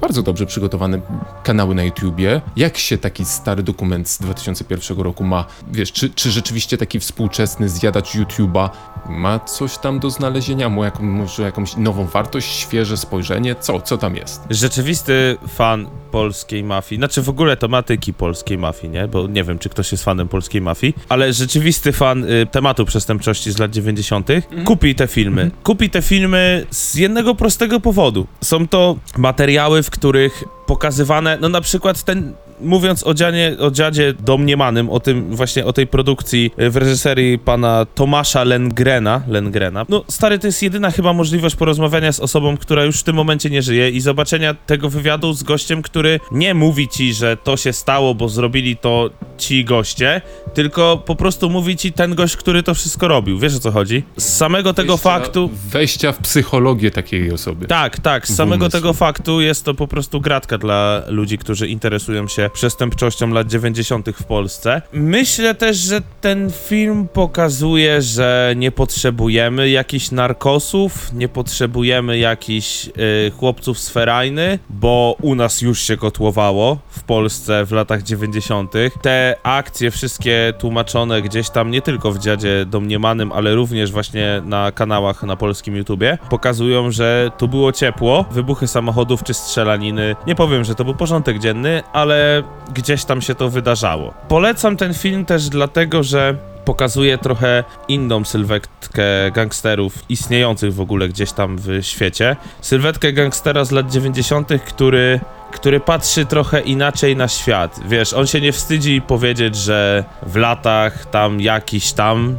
bardzo 0.00 0.22
dobrze 0.22 0.46
przygotowane 0.46 1.00
kanały 1.42 1.74
na 1.74 1.82
YouTubie. 1.82 2.40
Jak 2.56 2.78
się 2.78 2.98
taki 2.98 3.24
stary 3.24 3.62
dokument 3.62 4.08
z 4.08 4.18
2001 4.18 4.98
roku 4.98 5.24
ma? 5.24 5.44
Wiesz, 5.72 5.92
czy, 5.92 6.10
czy 6.10 6.30
rzeczywiście 6.30 6.78
taki 6.78 7.00
współczesny 7.00 7.68
zjadacz 7.68 8.14
YouTube'a 8.14 8.70
ma 9.08 9.38
coś 9.38 9.78
tam 9.78 9.98
do 9.98 10.10
znalezienia? 10.10 10.68
Ma 10.68 10.84
jaką, 10.84 11.02
może 11.02 11.42
jakąś 11.42 11.76
nową 11.76 12.06
wartość, 12.06 12.52
świeże 12.52 12.96
spojrzenie? 12.96 13.54
Co, 13.54 13.80
co 13.80 13.98
tam 13.98 14.16
jest? 14.16 14.42
Rzeczywisty 14.50 15.36
fan 15.48 15.86
polskiej 16.10 16.64
mafii, 16.64 16.98
znaczy 16.98 17.22
w 17.22 17.28
ogóle 17.28 17.56
tematyki 17.56 18.14
polskiej 18.14 18.58
mafii, 18.58 18.92
nie? 18.92 19.08
Bo 19.08 19.26
nie 19.26 19.44
wiem, 19.44 19.58
czy 19.58 19.68
ktoś 19.68 19.92
jest 19.92 20.04
fanem 20.04 20.28
polskiej 20.28 20.60
mafii, 20.60 20.94
ale 21.08 21.32
rzeczywisty 21.32 21.92
fan 21.92 22.24
y, 22.24 22.46
tematu 22.50 22.84
przestępczości 22.84 23.52
z 23.52 23.58
lat 23.58 23.70
90. 23.70 24.28
kupi 24.64 24.94
te 24.94 25.06
filmy. 25.06 25.50
Kupi 25.62 25.90
te 25.90 26.02
filmy 26.02 26.66
z 26.70 26.94
jednego 26.94 27.34
prostego 27.34 27.80
powodu. 27.80 28.26
Są 28.40 28.68
to 28.68 28.96
materiały, 29.16 29.82
w 29.82 29.90
których 29.90 30.44
pokazywane, 30.66 31.38
no 31.40 31.48
na 31.48 31.60
przykład 31.60 32.02
ten 32.02 32.32
mówiąc 32.62 33.06
o, 33.06 33.14
dzianie, 33.14 33.56
o 33.60 33.70
dziadzie 33.70 34.14
domniemanym, 34.20 34.90
o 34.90 35.00
tym 35.00 35.36
właśnie, 35.36 35.64
o 35.64 35.72
tej 35.72 35.86
produkcji 35.86 36.50
y, 36.60 36.70
w 36.70 36.76
reżyserii 36.76 37.38
pana 37.38 37.86
Tomasza 37.94 38.44
Lengrena, 38.44 39.22
Lengrena, 39.28 39.86
no 39.88 40.04
stary, 40.08 40.38
to 40.38 40.46
jest 40.46 40.62
jedyna 40.62 40.90
chyba 40.90 41.12
możliwość 41.12 41.56
porozmawiania 41.56 42.12
z 42.12 42.20
osobą, 42.20 42.56
która 42.56 42.84
już 42.84 43.00
w 43.00 43.02
tym 43.02 43.16
momencie 43.16 43.50
nie 43.50 43.62
żyje 43.62 43.90
i 43.90 44.00
zobaczenia 44.00 44.54
tego 44.54 44.90
wywiadu 44.90 45.32
z 45.32 45.42
gościem, 45.42 45.82
który 45.82 46.20
nie 46.32 46.54
mówi 46.54 46.88
ci, 46.88 47.14
że 47.14 47.36
to 47.36 47.56
się 47.56 47.72
stało, 47.72 48.14
bo 48.14 48.28
zrobili 48.28 48.76
to 48.76 49.10
ci 49.38 49.64
goście, 49.64 50.20
tylko 50.54 51.02
po 51.06 51.16
prostu 51.16 51.50
mówi 51.50 51.76
ci 51.76 51.92
ten 51.92 52.14
gość, 52.14 52.36
który 52.36 52.62
to 52.62 52.74
wszystko 52.74 53.08
robił. 53.08 53.38
Wiesz 53.38 53.56
o 53.56 53.60
co 53.60 53.70
chodzi? 53.70 54.02
Z 54.16 54.36
samego 54.36 54.74
tego 54.74 54.94
Wejścia- 54.94 55.02
faktu... 55.02 55.50
Wejścia 55.70 56.12
w 56.12 56.18
psychologię 56.18 56.90
takiej 56.90 57.32
osoby. 57.32 57.66
Tak, 57.66 58.00
tak. 58.00 58.28
Z 58.28 58.36
samego 58.36 58.68
tego 58.68 58.92
faktu 58.92 59.40
jest 59.40 59.64
to 59.64 59.74
po 59.74 59.88
prostu 59.88 60.20
gratka 60.20 60.58
dla 60.58 61.02
ludzi, 61.08 61.38
którzy 61.38 61.68
interesują 61.68 62.28
się 62.28 62.49
przestępczością 62.52 63.28
lat 63.28 63.46
90. 63.46 64.10
w 64.10 64.24
Polsce. 64.24 64.82
Myślę 64.92 65.54
też, 65.54 65.76
że 65.76 66.00
ten 66.20 66.50
film 66.50 67.08
pokazuje, 67.12 68.02
że 68.02 68.54
nie 68.56 68.72
potrzebujemy 68.72 69.70
jakichś 69.70 70.10
narkosów, 70.10 71.12
nie 71.12 71.28
potrzebujemy 71.28 72.18
jakichś 72.18 72.86
y, 72.86 72.90
chłopców 73.38 73.78
z 73.78 73.90
ferajny, 73.90 74.58
bo 74.70 75.16
u 75.22 75.34
nas 75.34 75.62
już 75.62 75.82
się 75.82 75.96
kotłowało 75.96 76.78
w 76.88 77.02
Polsce 77.02 77.66
w 77.66 77.72
latach 77.72 78.02
90. 78.02 78.72
Te 79.02 79.36
akcje 79.42 79.90
wszystkie 79.90 80.52
tłumaczone 80.58 81.22
gdzieś 81.22 81.50
tam 81.50 81.70
nie 81.70 81.82
tylko 81.82 82.12
w 82.12 82.18
dziadzie 82.18 82.66
domniemanym, 82.66 83.32
ale 83.32 83.54
również 83.54 83.92
właśnie 83.92 84.42
na 84.44 84.72
kanałach 84.72 85.22
na 85.22 85.36
polskim 85.36 85.76
YouTubie 85.76 86.18
pokazują, 86.30 86.90
że 86.90 87.30
tu 87.38 87.48
było 87.48 87.72
ciepło, 87.72 88.24
wybuchy 88.30 88.66
samochodów 88.66 89.24
czy 89.24 89.34
strzelaniny. 89.34 90.16
Nie 90.26 90.34
powiem, 90.34 90.64
że 90.64 90.74
to 90.74 90.84
był 90.84 90.94
porządek 90.94 91.38
dzienny, 91.38 91.82
ale 91.92 92.39
gdzieś 92.74 93.04
tam 93.04 93.22
się 93.22 93.34
to 93.34 93.50
wydarzało. 93.50 94.14
Polecam 94.28 94.76
ten 94.76 94.94
film 94.94 95.24
też 95.24 95.48
dlatego, 95.48 96.02
że 96.02 96.34
pokazuje 96.64 97.18
trochę 97.18 97.64
inną 97.88 98.24
sylwetkę 98.24 99.02
gangsterów 99.34 99.94
istniejących 100.08 100.74
w 100.74 100.80
ogóle 100.80 101.08
gdzieś 101.08 101.32
tam 101.32 101.56
w 101.58 101.78
świecie. 101.82 102.36
Sylwetkę 102.60 103.12
gangstera 103.12 103.64
z 103.64 103.70
lat 103.70 103.92
90., 103.92 104.48
który 104.66 105.20
który 105.50 105.80
patrzy 105.80 106.26
trochę 106.26 106.60
inaczej 106.60 107.16
na 107.16 107.28
świat. 107.28 107.80
Wiesz, 107.84 108.12
on 108.12 108.26
się 108.26 108.40
nie 108.40 108.52
wstydzi 108.52 109.02
powiedzieć, 109.02 109.56
że 109.56 110.04
w 110.22 110.36
latach 110.36 111.06
tam 111.06 111.40
jakiś 111.40 111.92
tam 111.92 112.36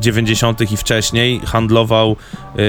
90. 0.00 0.72
i 0.72 0.76
wcześniej 0.76 1.40
handlował 1.40 2.16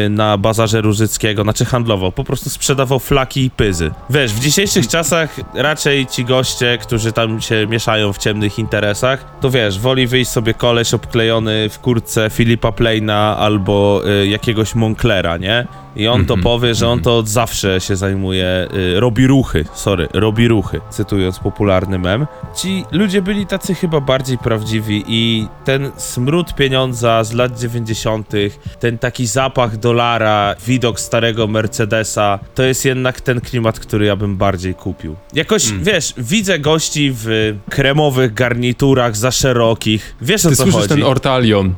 y, 0.06 0.10
na 0.10 0.38
bazarze 0.38 0.82
Różyckiego, 0.82 1.44
znaczy 1.44 1.66
handlował, 1.66 2.12
po 2.12 2.24
prostu 2.24 2.50
sprzedawał 2.50 3.00
flaki 3.00 3.46
i 3.46 3.50
pyzy. 3.50 3.92
Wiesz, 4.10 4.34
w 4.34 4.40
dzisiejszych 4.40 4.88
czasach 4.88 5.40
raczej 5.54 6.08
ci 6.08 6.26
goście, 6.26 6.78
którzy 6.82 7.12
tam 7.12 7.42
się 7.42 7.68
mieszają 7.68 8.14
w 8.14 8.18
ciemnych 8.18 8.60
interesach, 8.60 9.26
to 9.42 9.50
wiesz, 9.50 9.80
woli 9.80 10.08
wyjść 10.08 10.32
sobie 10.32 10.54
koleś 10.54 10.94
obklejony 10.94 11.70
w 11.70 11.80
kurtce 11.80 12.30
Filipa 12.30 12.72
Pleina 12.72 13.38
albo 13.38 14.02
y, 14.24 14.28
jakiegoś 14.28 14.76
Monclera, 14.76 15.38
nie? 15.38 15.68
I 15.96 16.08
on 16.08 16.26
to 16.26 16.34
Mhm, 16.34 16.44
powie, 16.44 16.76
że 16.76 16.88
on 16.88 17.02
to 17.02 17.18
od 17.18 17.28
zawsze 17.30 17.82
się 17.82 17.96
zajmuje, 17.96 18.68
y, 18.96 19.00
robi 19.00 19.28
ruchy, 19.28 19.66
sorry, 19.74 20.08
robi 20.14 20.48
ruchy, 20.48 20.82
cytując 20.90 21.40
popularny 21.40 22.00
mem. 22.00 22.28
Ci 22.56 22.84
ludzie 22.92 23.22
byli 23.22 23.46
tacy 23.46 23.76
chyba 23.76 24.02
bardziej 24.02 24.38
prawdziwi 24.38 25.04
i 25.08 25.48
ten 25.66 25.92
smród 25.98 26.56
pieniądza 26.56 27.24
z 27.24 27.34
lat 27.34 27.60
90., 27.60 28.32
ten 28.80 28.98
taki 28.98 29.28
zapach 29.28 29.78
dolara, 29.78 30.56
widok 30.68 31.00
starego 31.00 31.48
Mercedesa, 31.48 32.40
to 32.56 32.64
jest 32.64 32.86
jednak 32.86 33.22
ten 33.22 33.42
klimat, 33.42 33.80
który 33.80 34.06
ja 34.06 34.16
bym 34.16 34.38
bardziej 34.38 34.76
kupił. 34.76 35.16
Jakoś, 35.34 35.70
Mm. 35.70 35.84
wiesz, 35.84 36.14
widzę 36.18 36.60
gości 36.60 37.12
w 37.14 37.56
kremowych 37.70 38.34
garniturach 38.34 39.18
za 39.18 39.32
szerokich, 39.32 40.16
wiesz 40.22 40.46
o 40.46 40.50
Ty 40.50 40.56
co 40.56 40.64
słyszysz 40.64 40.82
chodzi. 40.82 40.90
ten 40.94 41.04
Ortalion. 41.04 41.74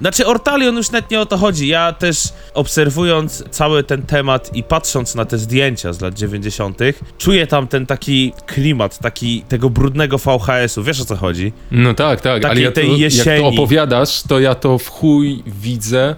Znaczy, 0.00 0.26
Ortalion 0.26 0.76
już 0.76 0.90
nawet 0.90 1.10
nie 1.10 1.20
o 1.20 1.26
to 1.26 1.36
chodzi. 1.36 1.68
Ja 1.68 1.92
też 1.92 2.16
obserwując 2.54 3.44
cały 3.50 3.84
ten 3.84 4.02
temat 4.02 4.56
i 4.56 4.62
patrząc 4.62 5.14
na 5.14 5.24
te 5.24 5.38
zdjęcia 5.38 5.92
z 5.92 6.00
lat 6.00 6.14
90., 6.14 6.78
czuję 7.18 7.46
tam 7.46 7.68
ten 7.68 7.86
taki 7.86 8.32
klimat, 8.46 8.98
taki 8.98 9.42
tego 9.48 9.70
brudnego 9.70 10.18
VHS-u. 10.18 10.82
Wiesz 10.82 11.00
o 11.00 11.04
co 11.04 11.16
chodzi? 11.16 11.52
No 11.70 11.94
tak, 11.94 12.20
tak, 12.20 12.32
ale 12.32 12.40
Takiej 12.40 12.62
ja 12.64 12.70
to, 12.70 12.74
tej 12.74 12.90
jak 12.90 13.00
jesieni. 13.00 13.42
to 13.42 13.48
opowiadasz, 13.48 14.22
to 14.22 14.40
ja 14.40 14.54
to 14.54 14.78
w 14.78 14.88
chuj 14.88 15.42
widzę 15.46 16.16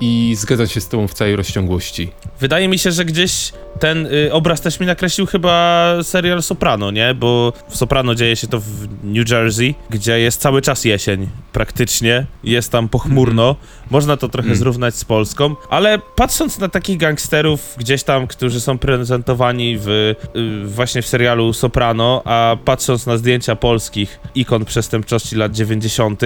i 0.00 0.34
zgadzam 0.38 0.66
się 0.66 0.80
z 0.80 0.88
tobą 0.88 1.08
w 1.08 1.14
całej 1.14 1.36
rozciągłości. 1.36 2.10
Wydaje 2.40 2.68
mi 2.68 2.78
się, 2.78 2.92
że 2.92 3.04
gdzieś 3.04 3.52
ten 3.80 4.06
y, 4.06 4.32
obraz 4.32 4.60
też 4.60 4.80
mi 4.80 4.86
nakreślił 4.86 5.26
chyba 5.26 5.94
serial 6.02 6.42
Soprano, 6.42 6.90
nie? 6.90 7.14
Bo 7.14 7.52
w 7.68 7.76
Soprano 7.76 8.14
dzieje 8.14 8.36
się 8.36 8.46
to 8.46 8.60
w 8.60 8.64
New 9.04 9.30
Jersey, 9.30 9.74
gdzie 9.90 10.20
jest 10.20 10.40
cały 10.40 10.62
czas 10.62 10.84
jesień, 10.84 11.28
praktycznie. 11.52 12.26
Jest 12.44 12.72
tam 12.72 12.88
pochmurno. 12.88 13.56
Można 13.90 14.16
to 14.16 14.28
trochę 14.28 14.48
Mm. 14.48 14.58
zrównać 14.58 14.94
z 14.94 15.04
Polską, 15.04 15.56
ale 15.70 15.98
patrząc 16.16 16.58
na 16.58 16.68
takich 16.68 16.98
gangsterów 16.98 17.74
gdzieś 17.78 18.02
tam, 18.02 18.26
którzy 18.26 18.60
są 18.60 18.78
prezentowani 18.78 19.78
w, 19.80 19.88
y, 19.88 20.14
właśnie 20.66 21.02
w 21.02 21.06
serialu 21.06 21.52
Soprano, 21.52 22.22
a 22.24 22.56
patrząc 22.64 23.06
na 23.06 23.16
zdjęcia 23.16 23.56
polskich 23.56 24.20
ikon 24.34 24.64
przestępczości 24.64 25.36
lat 25.36 25.52
90., 25.52 26.22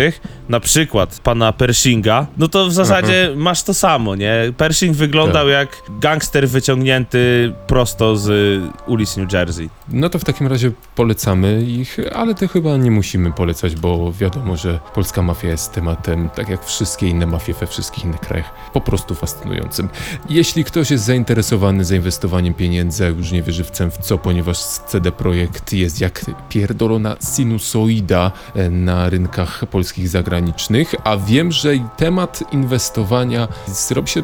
na 0.48 0.60
przykład 0.60 1.20
pana 1.22 1.52
Pershinga, 1.52 2.26
no 2.38 2.48
to 2.48 2.66
w 2.66 2.72
zasadzie 2.72 3.32
masz 3.36 3.61
to 3.64 3.74
samo, 3.74 4.16
nie? 4.16 4.52
Pershing 4.56 4.96
wyglądał 4.96 5.48
jak 5.48 5.82
gangster 6.00 6.48
wyciągnięty 6.48 7.52
prosto 7.66 8.16
z 8.16 8.60
ulic 8.86 9.16
New 9.16 9.32
Jersey. 9.32 9.68
No 9.88 10.08
to 10.08 10.18
w 10.18 10.24
takim 10.24 10.46
razie 10.46 10.70
polecamy 10.94 11.62
ich, 11.62 11.96
ale 12.14 12.34
to 12.34 12.48
chyba 12.48 12.76
nie 12.76 12.90
musimy 12.90 13.32
polecać, 13.32 13.76
bo 13.76 14.12
wiadomo, 14.12 14.56
że 14.56 14.80
polska 14.94 15.22
mafia 15.22 15.48
jest 15.48 15.72
tematem, 15.72 16.28
tak 16.28 16.48
jak 16.48 16.64
wszystkie 16.64 17.08
inne 17.08 17.26
mafie 17.26 17.54
we 17.54 17.66
wszystkich 17.66 18.04
innych 18.04 18.20
krajach, 18.20 18.50
po 18.72 18.80
prostu 18.80 19.14
fascynującym. 19.14 19.88
Jeśli 20.30 20.64
ktoś 20.64 20.90
jest 20.90 21.04
zainteresowany 21.04 21.84
zainwestowaniem 21.84 22.54
pieniędzy, 22.54 23.14
już 23.18 23.32
nie 23.32 23.42
wie 23.42 23.52
żywcem 23.52 23.90
w 23.90 23.98
co, 23.98 24.18
ponieważ 24.18 24.58
CD 24.58 25.12
Projekt 25.12 25.72
jest 25.72 26.00
jak 26.00 26.24
pierdolona 26.48 27.16
sinusoida 27.36 28.32
e, 28.54 28.70
na 28.70 29.08
rynkach 29.08 29.64
polskich 29.70 30.08
zagranicznych, 30.08 30.94
a 31.04 31.16
wiem, 31.16 31.52
że 31.52 31.70
temat 31.96 32.44
inwestowania 32.52 33.48
Robi 33.90 34.08
się 34.08 34.22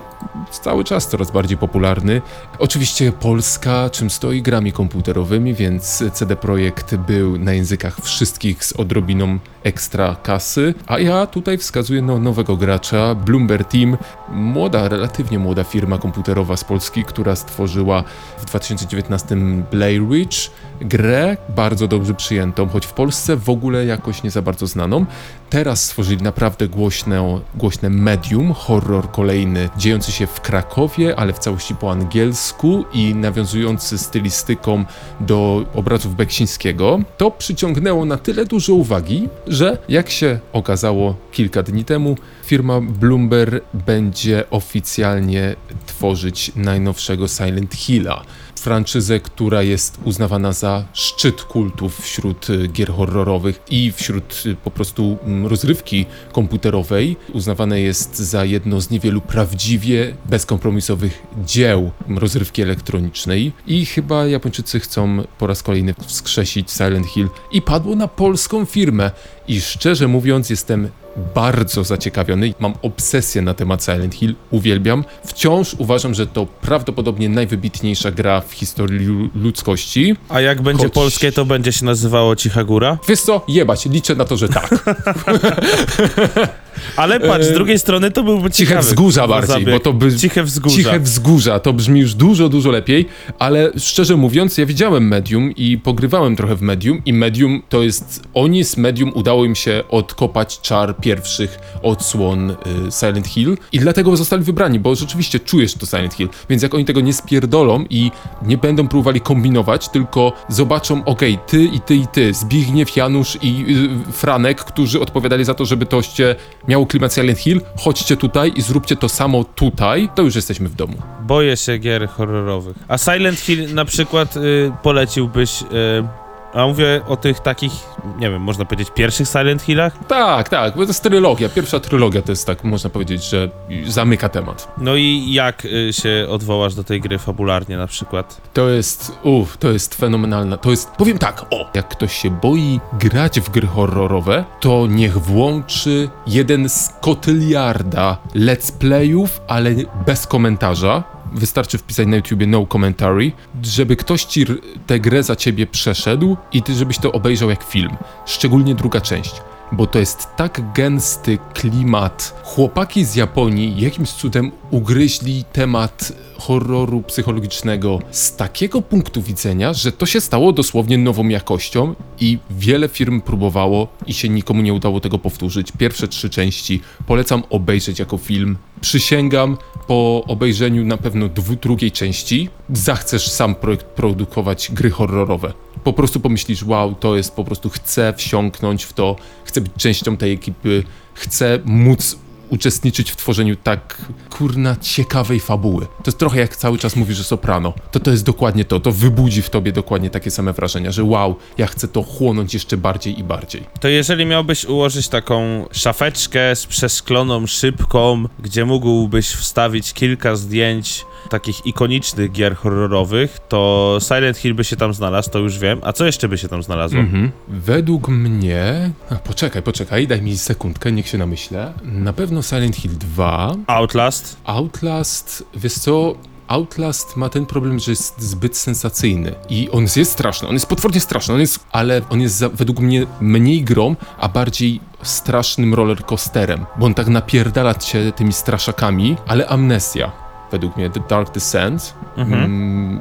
cały 0.50 0.85
czas 0.85 1.08
coraz 1.08 1.30
bardziej 1.30 1.58
popularny. 1.58 2.23
Oczywiście 2.58 3.12
Polska, 3.12 3.90
czym 3.90 4.11
stoi 4.11 4.42
grami 4.42 4.73
komputerowymi, 4.73 5.54
więc 5.54 6.04
CD 6.12 6.37
Projekt 6.37 6.94
był 6.94 7.38
na 7.38 7.52
językach 7.52 8.00
wszystkich 8.00 8.64
z 8.64 8.73
odrobiną 8.73 9.38
ekstra 9.69 10.17
kasy, 10.23 10.75
a 10.87 10.99
ja 10.99 11.27
tutaj 11.27 11.59
wskazuję 11.59 12.03
na 12.03 12.19
nowego 12.19 12.57
gracza, 12.57 13.15
Bloomberg 13.15 13.69
Team, 13.69 13.97
młoda, 14.29 14.89
relatywnie 14.89 15.39
młoda 15.39 15.65
firma 15.65 15.99
komputerowa 15.99 16.57
z 16.57 16.65
Polski, 16.65 17.05
która 17.05 17.37
stworzyła 17.37 18.05
w 18.39 18.45
2019 18.45 19.37
Blair 19.71 20.03
Witch, 20.07 20.39
grę 20.81 21.37
bardzo 21.57 21.89
dobrze 21.89 22.15
przyjętą, 22.15 22.69
choć 22.69 22.87
w 22.87 22.93
Polsce 22.93 23.37
w 23.37 23.51
ogóle 23.51 23.87
jakoś 23.87 24.23
nie 24.23 24.31
za 24.31 24.43
bardzo 24.43 24.67
znaną. 24.67 25.07
Teraz 25.51 25.85
stworzyli 25.85 26.23
naprawdę 26.23 26.69
głośne, 26.69 27.41
głośne 27.55 27.91
medium, 27.91 28.53
horror 28.53 29.11
kolejny, 29.11 29.69
dziejący 29.77 30.13
się 30.13 30.27
w 30.27 30.41
Krakowie, 30.41 31.19
ale 31.19 31.33
w 31.33 31.39
całości 31.39 31.75
po 31.75 31.93
angielsku 31.93 32.85
i 32.93 33.15
nawiązujący 33.15 33.99
stylistyką 33.99 34.85
do 35.21 35.65
obrazów 35.75 36.17
Beksińskiego. 36.17 37.01
To 37.17 37.31
przyciągnęło 37.31 38.05
na 38.05 38.17
tyle 38.17 38.45
dużo 38.45 38.75
uwagi, 38.75 39.29
że 39.47 39.58
jak 39.88 40.11
się 40.11 40.38
okazało 40.53 41.17
kilka 41.33 41.62
dni 41.62 41.85
temu, 41.85 42.17
firma 42.45 42.81
Bloomberg 42.81 43.65
będzie 43.75 44.50
oficjalnie 44.50 45.57
tworzyć 45.87 46.53
najnowszego 46.57 47.29
Silent 47.29 47.75
Hilla 47.75 48.23
franczyzę, 48.59 49.21
która 49.21 49.62
jest 49.62 49.99
uznawana 50.05 50.53
za 50.53 50.85
szczyt 50.93 51.43
kultów 51.43 52.00
wśród 52.00 52.50
y, 52.50 52.69
gier 52.69 52.93
horrorowych 52.93 53.61
i 53.71 53.93
wśród 53.93 54.43
y, 54.47 54.57
po 54.57 54.71
prostu 54.71 55.19
mm, 55.25 55.47
rozrywki 55.47 56.07
komputerowej. 56.33 57.17
Uznawane 57.33 57.81
jest 57.81 58.17
za 58.17 58.45
jedno 58.45 58.81
z 58.81 58.91
niewielu 58.91 59.21
prawdziwie 59.21 60.15
bezkompromisowych 60.25 61.23
dzieł 61.45 61.91
rozrywki 62.09 62.62
elektronicznej. 62.62 63.53
I 63.67 63.87
chyba 63.87 64.27
Japończycy 64.27 64.81
chcą 64.81 65.23
po 65.38 65.47
raz 65.47 65.62
kolejny 65.62 65.95
wskrzesić 66.07 66.71
Silent 66.71 67.07
Hill. 67.07 67.29
I 67.53 67.62
padło 67.62 67.97
na 67.97 68.09
polską 68.09 68.65
firmę. 68.65 69.11
I 69.49 69.61
szczerze 69.61 70.09
mówiąc 70.09 70.50
jestem 70.50 70.88
bardzo 71.35 71.85
zaciekawiony. 71.85 72.55
Mam 72.61 72.75
obsesję 72.83 73.43
na 73.43 73.55
temat 73.55 73.85
Silent 73.85 74.15
Hill, 74.15 74.35
uwielbiam. 74.51 75.05
Wciąż 75.27 75.75
uważam, 75.79 76.15
że 76.15 76.27
to 76.27 76.47
prawdopodobnie 76.47 77.29
najwybitniejsza 77.29 78.11
gra 78.11 78.41
w 78.41 78.53
historii 78.53 79.07
lu- 79.07 79.29
ludzkości. 79.35 80.17
A 80.29 80.41
jak 80.41 80.63
będzie 80.63 80.85
Choć- 80.87 80.93
polskie, 80.95 81.33
to 81.33 81.45
będzie 81.45 81.73
się 81.73 81.85
nazywało 81.85 82.37
Cicha 82.37 82.65
Góra? 82.65 82.99
Wiesz 83.09 83.21
co? 83.21 83.45
Jebać, 83.49 83.87
liczę 83.87 84.15
na 84.15 84.25
to, 84.25 84.37
że 84.37 84.49
tak. 84.49 84.69
Ale 86.97 87.21
patrz, 87.21 87.47
z 87.47 87.53
drugiej 87.53 87.79
strony 87.79 88.11
to 88.11 88.23
byłby 88.23 88.49
E, 88.49 88.51
Ciche 88.51 88.79
wzgórza 88.79 89.29
bardziej, 89.29 89.53
zabieg. 89.55 89.71
bo 89.71 89.81
to 89.81 89.93
by... 89.93 90.17
Ciche 90.17 90.45
wzgórza. 90.45 90.77
Ciche 90.77 91.01
wzgórza, 91.01 91.61
to 91.61 91.73
brzmi 91.73 92.01
już 92.01 92.15
dużo, 92.15 92.49
dużo 92.49 92.71
lepiej, 92.71 93.07
ale 93.39 93.71
szczerze 93.79 94.17
mówiąc, 94.17 94.59
ja 94.59 94.67
widziałem 94.67 95.09
Medium 95.09 95.53
i 95.57 95.79
pogrywałem 95.79 96.37
trochę 96.37 96.57
w 96.57 96.63
Medium 96.63 97.03
i 97.07 97.13
Medium 97.13 97.63
to 97.69 97.83
jest, 97.83 98.23
oni 98.35 98.65
z 98.65 98.77
Medium 98.77 99.13
udało 99.15 99.45
im 99.45 99.55
się 99.55 99.83
odkopać 99.89 100.61
czar 100.61 100.97
pierwszych 101.01 101.59
odsłon 101.83 102.51
y, 102.51 102.55
Silent 103.01 103.27
Hill 103.27 103.57
i 103.73 103.79
dlatego 103.79 104.17
zostali 104.17 104.43
wybrani, 104.43 104.81
bo 104.81 104.95
rzeczywiście 104.95 105.41
czujesz 105.41 105.75
to 105.75 105.87
Silent 105.87 106.15
Hill, 106.15 106.29
więc 106.51 106.63
jak 106.63 106.75
oni 106.75 106.85
tego 106.85 107.01
nie 107.01 107.13
spierdolą 107.13 107.85
i 107.91 108.11
nie 108.43 108.59
będą 108.59 108.89
próbowali 108.89 109.21
kombinować, 109.21 109.89
tylko 109.89 110.33
zobaczą, 110.49 111.05
okej, 111.05 111.39
ty 111.47 111.65
i 111.65 111.81
ty 111.81 111.95
i 111.95 112.07
ty, 112.07 112.35
Zbigniew, 112.35 112.97
Janusz 112.97 113.39
i 113.43 113.65
y, 114.09 114.13
Franek, 114.13 114.65
którzy 114.65 115.01
odpowiadali 115.01 115.45
za 115.45 115.55
to, 115.55 115.65
żeby 115.65 115.87
toście 115.87 116.37
miało 116.69 116.87
klimat 116.87 117.15
Silent 117.15 117.39
Hill, 117.39 117.61
chodźcie 117.77 118.17
tutaj 118.17 118.53
i 118.57 118.63
zróbcie 118.63 118.97
to 118.97 119.09
samo 119.09 119.45
tutaj, 119.45 120.09
to 120.15 120.23
już 120.23 120.35
jesteśmy 120.35 120.69
w 120.69 120.75
domu. 120.75 120.95
Boję 121.23 121.57
się 121.57 121.79
gier 121.79 122.09
horrorowych. 122.09 122.77
A 122.89 122.99
Silent 122.99 123.39
Hill 123.39 123.75
na 123.75 123.85
przykład 123.85 124.37
y, 124.37 124.73
poleciłbyś... 124.83 125.63
Y, 125.63 126.27
a 126.55 126.67
mówię 126.67 127.00
o 127.09 127.17
tych 127.17 127.40
takich, 127.40 127.73
nie 128.19 128.31
wiem, 128.31 128.43
można 128.43 128.64
powiedzieć 128.64 128.90
pierwszych 128.95 129.28
Silent 129.28 129.62
Hillach? 129.62 130.07
Tak, 130.09 130.49
tak, 130.49 130.76
bo 130.76 130.83
to 130.83 130.90
jest 130.90 131.02
trylogia. 131.02 131.49
Pierwsza 131.49 131.81
trylogia 131.81 132.23
to 132.23 132.33
jest 132.33 132.47
tak, 132.47 132.64
można 132.64 132.90
powiedzieć, 132.90 133.25
że 133.25 133.50
zamyka 133.87 134.28
temat. 134.28 134.69
No 134.78 134.97
i 134.97 135.33
jak 135.33 135.64
y, 135.64 135.93
się 135.93 136.26
odwołasz 136.31 136.75
do 136.75 136.85
tej 136.85 137.00
gry 137.00 137.19
fabularnie 137.19 137.76
na 137.76 137.87
przykład? 137.87 138.40
To 138.52 138.69
jest, 138.69 139.19
uff, 139.23 139.57
to 139.57 139.73
jest 139.73 139.95
fenomenalna. 139.95 140.57
To 140.57 140.71
jest, 140.71 140.90
powiem 140.90 141.19
tak, 141.19 141.47
o, 141.50 141.71
jak 141.75 141.88
ktoś 141.88 142.17
się 142.17 142.31
boi 142.31 142.81
grać 142.93 143.40
w 143.40 143.50
gry 143.50 143.67
horrorowe, 143.67 144.45
to 144.61 144.87
niech 144.87 145.19
włączy 145.19 146.09
jeden 146.26 146.69
z 146.69 146.93
kotyliarda 147.00 148.19
let's 148.35 148.73
playów, 148.73 149.40
ale 149.49 149.71
bez 150.07 150.26
komentarza. 150.26 151.18
Wystarczy 151.32 151.78
wpisać 151.78 152.06
na 152.06 152.17
YouTubie 152.17 152.47
no 152.47 152.67
commentary, 152.67 153.32
żeby 153.62 153.97
ktoś 153.97 154.25
ci 154.25 154.47
tę 154.86 155.00
grę 155.00 155.23
za 155.23 155.36
ciebie 155.36 155.67
przeszedł 155.67 156.36
i 156.52 156.62
ty 156.62 156.75
żebyś 156.75 156.99
to 156.99 157.12
obejrzał 157.12 157.50
jak 157.50 157.62
film. 157.62 157.97
Szczególnie 158.26 158.75
druga 158.75 159.00
część. 159.00 159.32
Bo 159.73 159.86
to 159.86 159.99
jest 159.99 160.28
tak 160.36 160.73
gęsty 160.73 161.38
klimat. 161.54 162.41
Chłopaki 162.45 163.04
z 163.04 163.14
Japonii 163.14 163.80
jakimś 163.80 164.10
cudem 164.10 164.52
ugryźli 164.71 165.45
temat 165.52 166.12
horroru 166.38 167.02
psychologicznego 167.02 167.99
z 168.10 168.36
takiego 168.36 168.82
punktu 168.82 169.23
widzenia, 169.23 169.73
że 169.73 169.93
to 169.93 170.06
się 170.06 170.21
stało 170.21 170.52
dosłownie 170.52 170.99
nową 170.99 171.28
jakością 171.28 171.95
i 172.21 172.38
wiele 172.50 172.88
firm 172.88 173.21
próbowało 173.21 173.88
i 174.06 174.14
się 174.14 174.28
nikomu 174.28 174.62
nie 174.62 174.75
udało 174.75 175.00
tego 175.00 175.19
powtórzyć. 175.19 175.73
Pierwsze 175.78 176.08
trzy 176.08 176.30
części 176.30 176.80
polecam 177.06 177.43
obejrzeć 177.50 177.99
jako 177.99 178.19
film. 178.19 178.56
Przysięgam, 178.80 179.56
po 179.89 180.25
obejrzeniu 180.27 180.85
na 180.85 180.97
pewno 180.97 181.29
dwu, 181.29 181.57
drugiej 181.57 181.93
części 181.93 182.49
zachcesz 182.73 183.29
sam 183.29 183.55
projekt 183.55 183.87
produkować 183.87 184.71
gry 184.73 184.91
horrorowe. 184.91 185.53
Po 185.85 185.93
prostu 185.93 186.21
pomyślisz, 186.21 186.63
wow, 186.63 186.95
to 186.95 187.17
jest 187.17 187.35
po 187.35 187.45
prostu, 187.45 187.71
chcę 187.71 188.15
wsiąknąć 188.17 188.85
w 188.85 188.93
to, 188.93 189.17
chcę 189.45 189.61
być 189.61 189.73
częścią 189.79 190.17
tej 190.17 190.33
ekipy, 190.33 190.85
chcę 191.15 191.59
móc 191.65 192.19
uczestniczyć 192.50 193.11
w 193.11 193.17
tworzeniu 193.17 193.56
tak, 193.56 194.02
kurna, 194.30 194.76
ciekawej 194.76 195.41
fabuły. 195.41 195.87
To 195.87 196.02
jest 196.06 196.19
trochę 196.19 196.41
jak 196.41 196.56
cały 196.56 196.78
czas 196.78 196.97
mówisz, 196.97 197.17
że 197.17 197.25
Soprano. 197.25 197.73
To 197.93 198.00
to 198.00 198.11
jest 198.11 198.25
dokładnie 198.25 198.65
to, 198.65 198.80
to 198.80 198.93
wybudzi 198.93 199.43
w 199.43 199.50
tobie 199.50 199.73
dokładnie 199.73 200.11
takie 200.11 200.30
same 200.30 200.52
wrażenia, 200.52 200.93
że 200.93 201.04
wow, 201.04 201.37
ja 201.58 201.67
chcę 201.67 201.89
to 201.89 202.02
chłonąć 202.02 202.54
jeszcze 202.54 202.76
bardziej 202.76 203.19
i 203.19 203.25
bardziej. 203.25 203.63
To 203.80 203.89
jeżeli 203.89 204.26
miałbyś 204.26 204.65
ułożyć 204.65 205.08
taką 205.08 205.67
szafeczkę 205.73 206.56
z 206.56 206.67
przeszkloną 206.67 207.47
szybką, 207.47 208.25
gdzie 208.39 208.65
mógłbyś 208.65 209.28
wstawić 209.28 209.93
kilka 209.93 210.37
zdjęć 210.37 211.04
takich 211.31 211.67
ikonicznych 211.67 212.33
gier 212.33 212.57
horrorowych, 212.57 213.39
to 213.49 213.99
Silent 214.00 214.37
Hill 214.37 214.54
by 214.54 214.65
się 214.65 214.76
tam 214.76 214.95
znalazł, 214.95 215.31
to 215.31 215.39
już 215.39 215.59
wiem. 215.59 215.81
A 215.83 215.93
co 215.93 216.07
jeszcze 216.07 216.28
by 216.28 216.39
się 216.39 216.49
tam 216.49 216.63
znalazło? 216.63 217.00
Mhm. 217.00 217.31
Według 217.49 218.09
mnie. 218.09 218.91
A, 219.11 219.15
poczekaj, 219.15 219.63
poczekaj, 219.63 220.07
daj 220.07 220.23
mi 220.23 220.39
sekundkę, 220.39 220.93
niech 220.93 221.09
się 221.09 221.19
namyślę. 221.19 221.73
Na 221.85 222.13
pewno 222.13 222.43
Silent 222.43 222.76
Hill 222.76 222.99
2. 222.99 223.54
Outlast? 223.67 224.37
Outlast, 224.45 225.45
wiesz 225.54 225.75
co? 225.75 226.15
Outlast 226.49 227.17
ma 227.17 227.28
ten 227.28 227.47
problem, 227.47 227.78
że 227.78 227.93
jest 227.93 228.23
zbyt 228.23 228.57
sensacyjny 228.57 229.35
i 229.49 229.69
on 229.71 229.87
jest 229.97 230.13
straszny, 230.13 230.49
on 230.49 230.54
jest 230.54 230.67
potwornie 230.67 231.00
straszny, 231.00 231.35
on 231.35 231.41
jest, 231.41 231.67
ale 231.73 232.02
on 232.11 232.21
jest 232.21 232.35
za, 232.35 232.49
według 232.49 232.81
mnie 232.81 233.07
mniej 233.21 233.63
grą, 233.65 233.97
a 234.19 234.28
bardziej 234.28 234.81
strasznym 235.02 235.75
rollercoasterem, 235.75 236.67
bo 236.76 236.87
on 236.87 236.95
tak 236.95 237.09
napierdala 237.09 237.75
cię 237.75 238.13
tymi 238.13 238.33
straszakami, 238.33 239.17
ale 239.26 239.47
amnesja, 239.47 240.13
według 240.52 240.76
mnie, 240.76 240.91
The 240.91 241.00
Dark 241.08 241.34
Descent. 241.34 241.95
Mhm. 242.17 242.45
Mm, 242.45 243.00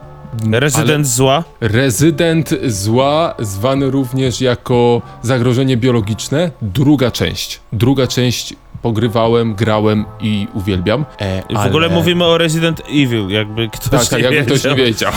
Rezydent 0.51 1.07
zła? 1.07 1.43
Rezydent 1.61 2.49
zła, 2.65 3.35
zwany 3.39 3.91
również 3.91 4.41
jako 4.41 5.01
zagrożenie 5.21 5.77
biologiczne, 5.77 6.51
druga 6.61 7.11
część. 7.11 7.59
Druga 7.73 8.07
część 8.07 8.53
pogrywałem, 8.81 9.55
grałem 9.55 10.05
i 10.21 10.47
uwielbiam. 10.53 11.05
E, 11.19 11.41
W 11.63 11.65
ogóle 11.67 11.89
mówimy 11.89 12.25
o 12.25 12.37
Resident 12.37 12.81
Evil, 12.89 13.27
jakby 13.29 13.67
ktoś 13.69 13.89
Tak, 13.89 14.09
tak, 14.09 14.19
nie 14.19 14.25
jakby 14.37 14.45
ktoś 14.55 14.57
wiedział. 14.63 14.77
nie 14.77 14.85
wiedział. 14.85 15.11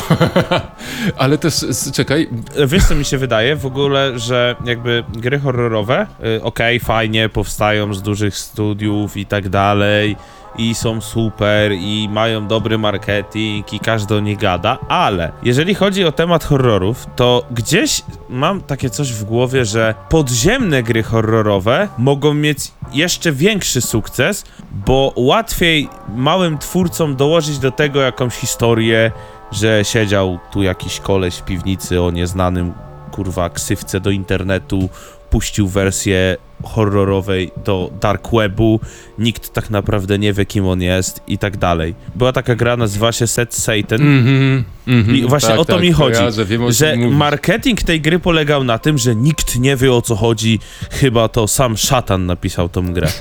Ale 1.19 1.39
też, 1.39 1.65
czekaj, 1.93 2.29
Wiesz 2.67 2.85
co 2.85 2.95
mi 2.95 3.05
się 3.05 3.19
wydaje 3.19 3.57
w 3.57 3.67
ogóle, 3.67 4.19
że 4.19 4.57
jakby 4.65 5.05
gry 5.13 5.39
horrorowe, 5.39 6.07
y, 6.39 6.43
okej, 6.43 6.81
fajnie, 6.81 7.29
powstają 7.29 7.95
z 7.95 8.03
dużych 8.03 8.37
studiów 8.39 9.17
i 9.17 9.27
tak 9.27 9.49
dalej, 9.49 10.17
i 10.59 10.75
są 10.75 11.01
super, 11.01 11.73
i 11.73 12.09
mają 12.13 12.47
dobry 12.47 12.79
marketing, 12.79 13.73
i 13.73 13.81
każdy 13.81 14.15
o 14.15 14.21
nich 14.21 14.39
gada, 14.39 14.79
ale 14.89 15.33
jeżeli 15.43 15.75
chodzi 15.75 16.05
o 16.05 16.13
temat 16.13 16.45
horrorów, 16.45 17.07
to 17.17 17.45
gdzieś 17.51 18.03
mam 18.29 18.61
takie 18.61 18.91
coś 18.91 19.13
w 19.13 19.25
głowie, 19.25 19.65
że 19.65 19.95
podziemne 20.09 20.83
gry 20.83 21.03
horrorowe 21.03 21.89
mogą 21.99 22.35
mieć 22.35 22.59
jeszcze 22.93 23.33
większy 23.33 23.81
sukces, 23.81 24.45
bo 24.87 25.13
łatwiej 25.17 25.89
małym 26.15 26.59
twórcom 26.59 27.17
dołożyć 27.17 27.59
do 27.59 27.71
tego 27.71 28.01
jakąś 28.01 28.35
historię, 28.35 29.13
że 29.53 29.85
siedział 29.85 30.39
tu 30.53 30.63
jakiś 30.63 31.01
koleś 31.01 31.37
w 31.37 31.45
piwnicy 31.45 32.03
o 32.03 32.11
nieznanym 32.11 32.73
kurwa 33.11 33.51
ksywce 33.51 34.01
do 34.01 34.11
internetu, 34.11 34.89
puścił 35.31 35.69
wersję 35.69 36.37
horrorowej 36.63 37.51
do 37.65 37.91
dark 38.01 38.29
webu, 38.33 38.81
nikt 39.19 39.53
tak 39.53 39.71
naprawdę 39.71 40.19
nie 40.19 40.33
wie 40.33 40.47
kim 40.47 40.67
on 40.67 40.83
jest 40.83 41.21
i 41.29 41.39
tak 41.39 41.57
dalej. 41.57 41.95
Była 42.15 42.33
taka 42.33 42.55
gra, 42.55 42.77
nazywa 42.77 43.13
się 43.13 43.27
Set 43.27 43.55
Satan 43.55 44.01
Mhm, 44.01 44.65
mhm, 44.89 45.17
i 45.17 45.23
właśnie 45.23 45.49
tak, 45.49 45.59
o 45.59 45.65
to 45.65 45.73
tak, 45.73 45.83
mi 45.83 45.93
chodzi, 45.93 46.17
kojarzę, 46.17 46.45
wiem, 46.45 46.73
że 46.73 46.97
marketing 46.97 47.83
tej 47.83 48.01
gry 48.01 48.19
polegał 48.19 48.65
na 48.65 48.79
tym, 48.79 48.99
że 48.99 49.17
nikt 49.17 49.59
nie 49.59 49.77
wie 49.77 49.93
o 49.93 50.03
co 50.03 50.17
chodzi, 50.17 50.59
chyba 50.91 51.29
to 51.29 51.49
sam 51.49 51.77
szatan 51.77 52.27
napisał 52.27 52.69
tą 52.69 52.93
grę. 52.93 53.09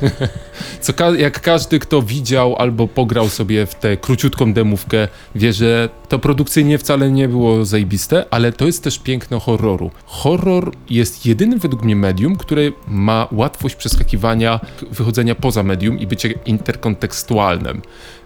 Co 0.82 0.94
ka- 0.94 1.16
jak 1.16 1.42
każdy, 1.42 1.80
kto 1.80 2.02
widział 2.02 2.56
albo 2.56 2.88
pograł 2.88 3.30
sobie 3.30 3.66
w 3.66 3.76
tę 3.76 3.98
króciutką 3.98 4.54
demówkę, 4.54 5.08
wie, 5.36 5.54
że 5.54 5.90
to 6.10 6.20
produkcyjnie 6.20 6.78
wcale 6.78 7.12
nie 7.12 7.28
było 7.28 7.66
zajebiste, 7.66 8.26
ale 8.32 8.52
to 8.52 8.66
jest 8.66 8.84
też 8.84 9.00
piękno 9.00 9.40
horroru. 9.40 9.92
Horror 10.06 10.72
jest 10.90 11.26
jedynym 11.26 11.60
według 11.60 11.84
mnie 11.84 11.96
medium, 11.96 12.36
które 12.36 12.62
ma 12.88 13.28
łatwość 13.32 13.76
przeskakiwania, 13.76 14.60
wychodzenia 14.92 15.36
poza 15.36 15.64
medium 15.64 16.00
i 16.00 16.08
bycie 16.08 16.32
interkontekstualnym. 16.46 17.82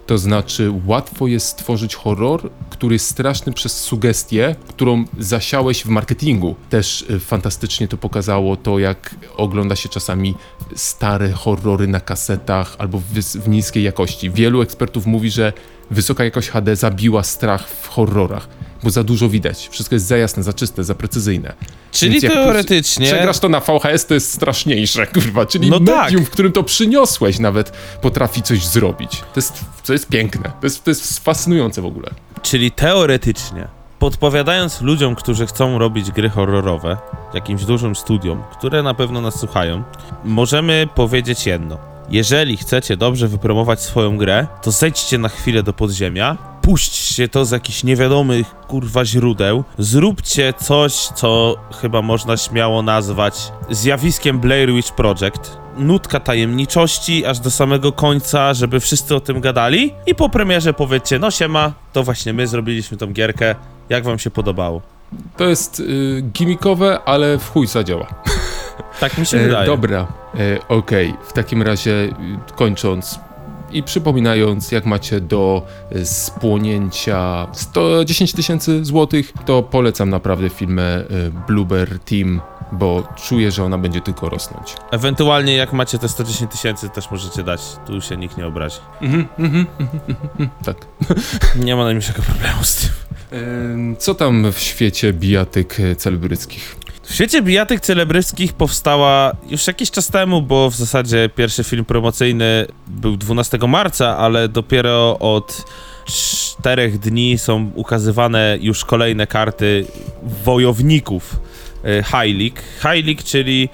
To 0.05 0.17
znaczy, 0.17 0.71
łatwo 0.85 1.27
jest 1.27 1.47
stworzyć 1.47 1.95
horror, 1.95 2.49
który 2.69 2.95
jest 2.95 3.09
straszny 3.09 3.53
przez 3.53 3.77
sugestię, 3.81 4.55
którą 4.67 5.05
zasiałeś 5.19 5.83
w 5.83 5.87
marketingu. 5.87 6.55
Też 6.69 7.01
y, 7.09 7.19
fantastycznie 7.19 7.87
to 7.87 7.97
pokazało 7.97 8.57
to, 8.57 8.79
jak 8.79 9.15
ogląda 9.37 9.75
się 9.75 9.89
czasami 9.89 10.35
stare 10.75 11.31
horrory 11.31 11.87
na 11.87 11.99
kasetach 11.99 12.75
albo 12.77 12.99
w, 12.99 13.03
w 13.19 13.49
niskiej 13.49 13.83
jakości. 13.83 14.29
Wielu 14.29 14.61
ekspertów 14.61 15.05
mówi, 15.05 15.29
że 15.29 15.53
wysoka 15.91 16.23
jakość 16.23 16.49
HD 16.49 16.75
zabiła 16.75 17.23
strach 17.23 17.69
w 17.69 17.87
horrorach, 17.87 18.47
bo 18.83 18.89
za 18.89 19.03
dużo 19.03 19.29
widać. 19.29 19.67
Wszystko 19.71 19.95
jest 19.95 20.05
za 20.05 20.17
jasne, 20.17 20.43
za 20.43 20.53
czyste, 20.53 20.83
za 20.83 20.95
precyzyjne. 20.95 21.53
Czyli 21.91 22.21
teoretycznie... 22.21 23.05
Przegrasz 23.05 23.39
to 23.39 23.49
na 23.49 23.59
VHS, 23.59 24.05
to 24.05 24.13
jest 24.13 24.33
straszniejsze, 24.33 25.07
kurwa. 25.13 25.45
Czyli 25.45 25.69
No 25.69 25.79
medium, 25.79 26.21
tak. 26.23 26.29
w 26.29 26.29
którym 26.29 26.51
to 26.51 26.63
przyniosłeś, 26.63 27.39
nawet 27.39 27.71
potrafi 28.01 28.41
coś 28.41 28.65
zrobić. 28.65 29.11
To 29.11 29.35
jest, 29.35 29.65
to 29.85 29.93
jest 29.93 30.07
piękne. 30.07 30.51
To 30.61 30.65
jest, 30.65 30.83
to 30.83 30.91
jest 30.91 31.19
fascynujące 31.19 31.81
w 31.81 31.85
ogóle. 31.85 32.09
Czyli 32.41 32.71
teoretycznie, 32.71 33.67
podpowiadając 33.99 34.81
ludziom, 34.81 35.15
którzy 35.15 35.47
chcą 35.47 35.77
robić 35.79 36.11
gry 36.11 36.29
horrorowe, 36.29 36.97
jakimś 37.33 37.65
dużym 37.65 37.95
studiom, 37.95 38.43
które 38.57 38.83
na 38.83 38.93
pewno 38.93 39.21
nas 39.21 39.39
słuchają, 39.39 39.83
możemy 40.23 40.87
powiedzieć 40.95 41.45
jedno. 41.45 41.77
Jeżeli 42.09 42.57
chcecie 42.57 42.97
dobrze 42.97 43.27
wypromować 43.27 43.81
swoją 43.81 44.17
grę, 44.17 44.47
to 44.61 44.71
zejdźcie 44.71 45.17
na 45.17 45.29
chwilę 45.29 45.63
do 45.63 45.73
podziemia, 45.73 46.37
puśćcie 46.63 47.27
to 47.27 47.45
z 47.45 47.51
jakichś 47.51 47.83
niewiadomych 47.83 48.55
kurwa 48.67 49.05
źródeł, 49.05 49.63
zróbcie 49.77 50.53
coś, 50.53 50.93
co 50.93 51.55
chyba 51.81 52.01
można 52.01 52.37
śmiało 52.37 52.81
nazwać 52.81 53.51
zjawiskiem 53.69 54.39
Blair 54.39 54.71
Witch 54.73 54.91
Project. 54.91 55.57
Nutka 55.77 56.19
tajemniczości 56.19 57.25
aż 57.25 57.39
do 57.39 57.51
samego 57.51 57.91
końca, 57.91 58.53
żeby 58.53 58.79
wszyscy 58.79 59.15
o 59.15 59.19
tym 59.19 59.41
gadali 59.41 59.93
i 60.07 60.15
po 60.15 60.29
premierze 60.29 60.73
powiedzcie, 60.73 61.19
no 61.19 61.31
siema, 61.31 61.71
to 61.93 62.03
właśnie 62.03 62.33
my 62.33 62.47
zrobiliśmy 62.47 62.97
tą 62.97 63.13
gierkę, 63.13 63.55
jak 63.89 64.03
wam 64.03 64.19
się 64.19 64.29
podobało? 64.29 64.81
To 65.37 65.43
jest 65.43 65.79
y, 65.79 66.23
gimmickowe, 66.33 66.99
ale 67.05 67.37
w 67.37 67.49
chuj 67.51 67.67
zadziała. 67.67 68.07
Tak 68.99 69.17
mi 69.17 69.25
się 69.25 69.37
E, 69.37 69.43
wydaje. 69.45 69.65
dobra, 69.67 70.07
e, 70.39 70.67
okej. 70.67 71.13
W 71.27 71.33
takim 71.33 71.61
razie 71.61 71.91
y, 71.91 72.13
kończąc 72.55 73.19
i 73.73 73.83
przypominając, 73.83 74.71
jak 74.71 74.85
macie 74.85 75.21
do 75.21 75.67
y, 75.95 76.05
spłonięcia 76.05 77.47
110 77.53 78.33
tysięcy 78.33 78.85
złotych, 78.85 79.33
to 79.45 79.63
polecam 79.63 80.09
naprawdę 80.09 80.49
filmę 80.49 80.99
y, 80.99 81.31
Blueber 81.47 81.99
Team, 81.99 82.41
bo 82.71 83.07
czuję, 83.27 83.51
że 83.51 83.63
ona 83.63 83.77
będzie 83.77 84.01
tylko 84.01 84.29
rosnąć. 84.29 84.75
Ewentualnie 84.91 85.55
jak 85.55 85.73
macie 85.73 85.99
te 85.99 86.09
110 86.09 86.51
tysięcy, 86.51 86.89
też 86.89 87.11
możecie 87.11 87.43
dać, 87.43 87.61
tu 87.85 88.01
się 88.01 88.17
nikt 88.17 88.37
nie 88.37 88.47
obrazi. 88.47 88.79
Tak. 90.65 90.77
Nie 91.65 91.75
ma 91.75 91.83
najmniejszego 91.83 92.21
problemu 92.21 92.63
z 92.63 92.75
tym. 92.75 92.89
Co 93.99 94.15
tam 94.15 94.51
w 94.51 94.59
świecie 94.59 95.13
bijatyk 95.13 95.79
e, 95.79 95.95
celebryckich? 95.95 96.75
W 97.03 97.13
świecie 97.13 97.41
bijatyk 97.41 97.81
celebryckich 97.81 98.53
powstała 98.53 99.31
już 99.49 99.67
jakiś 99.67 99.91
czas 99.91 100.07
temu, 100.07 100.41
bo 100.41 100.69
w 100.69 100.75
zasadzie 100.75 101.29
pierwszy 101.35 101.63
film 101.63 101.85
promocyjny 101.85 102.65
był 102.87 103.17
12 103.17 103.57
marca, 103.67 104.17
ale 104.17 104.47
dopiero 104.47 105.19
od 105.19 105.65
czterech 106.05 106.99
dni 106.99 107.37
są 107.37 107.71
ukazywane 107.75 108.57
już 108.61 108.85
kolejne 108.85 109.27
karty 109.27 109.85
wojowników 110.43 111.39
High 112.03 112.37
League. 112.39 112.59
High 112.81 113.05
League, 113.05 113.21
czyli 113.25 113.69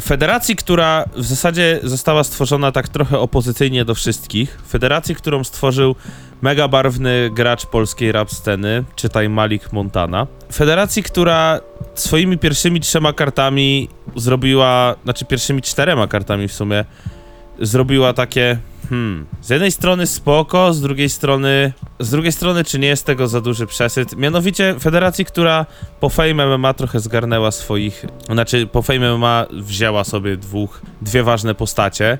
federacji, 0.00 0.56
która 0.56 1.04
w 1.16 1.24
zasadzie 1.24 1.80
została 1.82 2.24
stworzona 2.24 2.72
tak 2.72 2.88
trochę 2.88 3.18
opozycyjnie 3.18 3.84
do 3.84 3.94
wszystkich. 3.94 4.58
Federacji, 4.68 5.14
którą 5.14 5.44
stworzył 5.44 5.94
mega 6.42 6.68
barwny 6.68 7.30
gracz 7.34 7.66
polskiej 7.66 8.12
rap 8.12 8.30
sceny, 8.30 8.84
czytaj 8.96 9.28
Malik 9.28 9.72
Montana. 9.72 10.26
Federacji, 10.52 11.02
która 11.02 11.60
swoimi 11.94 12.38
pierwszymi 12.38 12.80
trzema 12.80 13.12
kartami 13.12 13.88
zrobiła, 14.16 14.94
znaczy 15.04 15.24
pierwszymi 15.24 15.62
czterema 15.62 16.06
kartami 16.06 16.48
w 16.48 16.52
sumie, 16.52 16.84
zrobiła 17.60 18.12
takie, 18.12 18.58
hmm, 18.88 19.26
z 19.40 19.50
jednej 19.50 19.72
strony 19.72 20.06
spoko, 20.06 20.72
z 20.72 20.80
drugiej 20.80 21.08
strony, 21.08 21.72
z 22.00 22.10
drugiej 22.10 22.32
strony 22.32 22.64
czy 22.64 22.78
nie 22.78 22.88
jest 22.88 23.06
tego 23.06 23.28
za 23.28 23.40
duży 23.40 23.66
przesyt, 23.66 24.16
mianowicie 24.16 24.74
federacji, 24.80 25.24
która 25.24 25.66
po 26.00 26.08
Fame 26.08 26.58
MMA 26.58 26.74
trochę 26.74 27.00
zgarnęła 27.00 27.50
swoich, 27.50 28.04
znaczy 28.26 28.66
po 28.66 28.82
Fame 28.82 29.16
MMA 29.18 29.46
wzięła 29.52 30.04
sobie 30.04 30.36
dwóch, 30.36 30.82
dwie 31.02 31.22
ważne 31.22 31.54
postacie, 31.54 32.18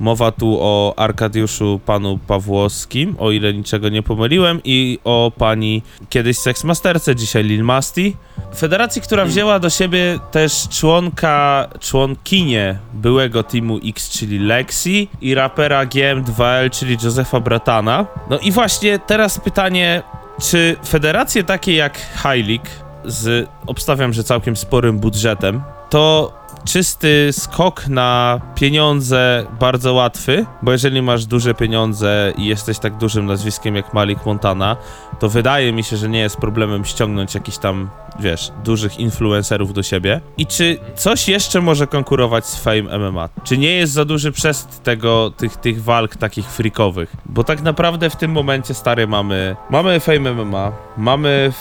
Mowa 0.00 0.32
tu 0.32 0.58
o 0.60 0.94
Arkadiuszu 0.96 1.80
panu 1.86 2.18
Pawłowskim, 2.26 3.16
o 3.18 3.30
ile 3.30 3.54
niczego 3.54 3.88
nie 3.88 4.02
pomyliłem, 4.02 4.60
i 4.64 4.98
o 5.04 5.32
pani 5.38 5.82
kiedyś 6.08 6.38
Sexmasterce, 6.38 7.16
dzisiaj 7.16 7.44
Lil 7.44 7.64
Masti. 7.64 8.16
Federacji, 8.56 9.02
która 9.02 9.24
wzięła 9.24 9.58
do 9.58 9.70
siebie 9.70 10.18
też 10.30 10.68
członka, 10.68 11.68
członkinię 11.80 12.78
byłego 12.94 13.42
Teamu 13.42 13.78
X, 13.84 14.10
czyli 14.10 14.38
Lexi, 14.38 15.08
i 15.20 15.34
rapera 15.34 15.86
GM2L, 15.86 16.70
czyli 16.70 16.96
Josefa 17.04 17.40
Bratana. 17.40 18.06
No 18.30 18.38
i 18.38 18.52
właśnie 18.52 18.98
teraz 18.98 19.40
pytanie, 19.40 20.02
czy 20.42 20.76
federacje 20.86 21.44
takie 21.44 21.74
jak 21.74 21.98
High 21.98 22.48
League, 22.48 22.68
z 23.04 23.48
obstawiam, 23.66 24.12
że 24.12 24.24
całkiem 24.24 24.56
sporym 24.56 24.98
budżetem, 24.98 25.62
to 25.90 26.32
czysty 26.68 27.28
skok 27.32 27.88
na 27.88 28.40
pieniądze 28.54 29.46
bardzo 29.60 29.94
łatwy, 29.94 30.46
bo 30.62 30.72
jeżeli 30.72 31.02
masz 31.02 31.26
duże 31.26 31.54
pieniądze 31.54 32.32
i 32.36 32.46
jesteś 32.46 32.78
tak 32.78 32.96
dużym 32.96 33.26
nazwiskiem 33.26 33.76
jak 33.76 33.94
Malik 33.94 34.26
Montana, 34.26 34.76
to 35.18 35.28
wydaje 35.28 35.72
mi 35.72 35.84
się, 35.84 35.96
że 35.96 36.08
nie 36.08 36.18
jest 36.18 36.36
problemem 36.36 36.84
ściągnąć 36.84 37.34
jakichś 37.34 37.58
tam, 37.58 37.90
wiesz, 38.20 38.52
dużych 38.64 38.98
influencerów 38.98 39.72
do 39.72 39.82
siebie. 39.82 40.20
I 40.36 40.46
czy 40.46 40.78
coś 40.94 41.28
jeszcze 41.28 41.60
może 41.60 41.86
konkurować 41.86 42.46
z 42.46 42.56
Fame 42.56 42.98
MMA? 42.98 43.28
Czy 43.44 43.58
nie 43.58 43.72
jest 43.72 43.92
za 43.92 44.04
duży 44.04 44.32
przesyt 44.32 44.82
tego, 44.82 45.30
tych, 45.36 45.56
tych 45.56 45.82
walk 45.82 46.16
takich 46.16 46.46
freakowych? 46.46 47.16
Bo 47.26 47.44
tak 47.44 47.62
naprawdę 47.62 48.10
w 48.10 48.16
tym 48.16 48.30
momencie, 48.30 48.74
stary, 48.74 49.06
mamy, 49.06 49.56
mamy 49.70 50.00
Fame 50.00 50.32
MMA, 50.32 50.72
mamy 50.96 51.52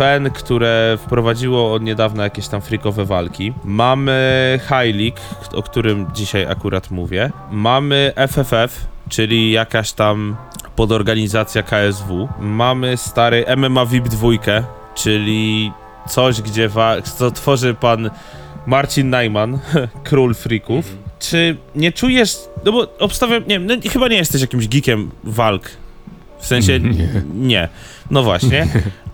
FEN, 0.00 0.30
które 0.30 0.98
wprowadziło 1.06 1.72
od 1.72 1.82
niedawna 1.82 2.24
jakieś 2.24 2.48
tam 2.48 2.60
freakowe 2.60 3.04
walki. 3.04 3.52
Mamy 3.64 4.60
High 4.62 4.96
League, 4.96 5.20
o 5.54 5.62
którym 5.62 6.06
dzisiaj 6.14 6.46
akurat 6.46 6.90
mówię. 6.90 7.30
Mamy 7.50 8.12
FFF, 8.28 8.86
czyli 9.08 9.50
jakaś 9.52 9.92
tam 9.92 10.36
podorganizacja 10.76 11.62
KSW. 11.62 12.28
Mamy 12.40 12.96
stary 12.96 13.44
MMA 13.56 13.86
VIP 13.86 14.08
2, 14.08 14.28
czyli 14.94 15.72
coś, 16.08 16.42
gdzie 16.42 16.68
wa- 16.68 17.02
co 17.02 17.30
tworzy 17.30 17.74
pan 17.74 18.10
Marcin 18.66 19.10
Najman, 19.10 19.58
król 20.08 20.34
freaków. 20.34 20.96
Czy 21.18 21.56
nie 21.74 21.92
czujesz, 21.92 22.36
no 22.64 22.72
bo 22.72 22.86
obstawiam, 22.98 23.42
nie 23.46 23.60
wiem, 23.60 23.66
no, 23.66 23.74
chyba 23.92 24.08
nie 24.08 24.16
jesteś 24.16 24.40
jakimś 24.40 24.68
geekiem 24.68 25.10
walk. 25.24 25.70
W 26.40 26.46
sensie, 26.46 26.80
Nie. 26.80 27.08
nie. 27.34 27.68
No 28.10 28.22
właśnie. 28.22 28.68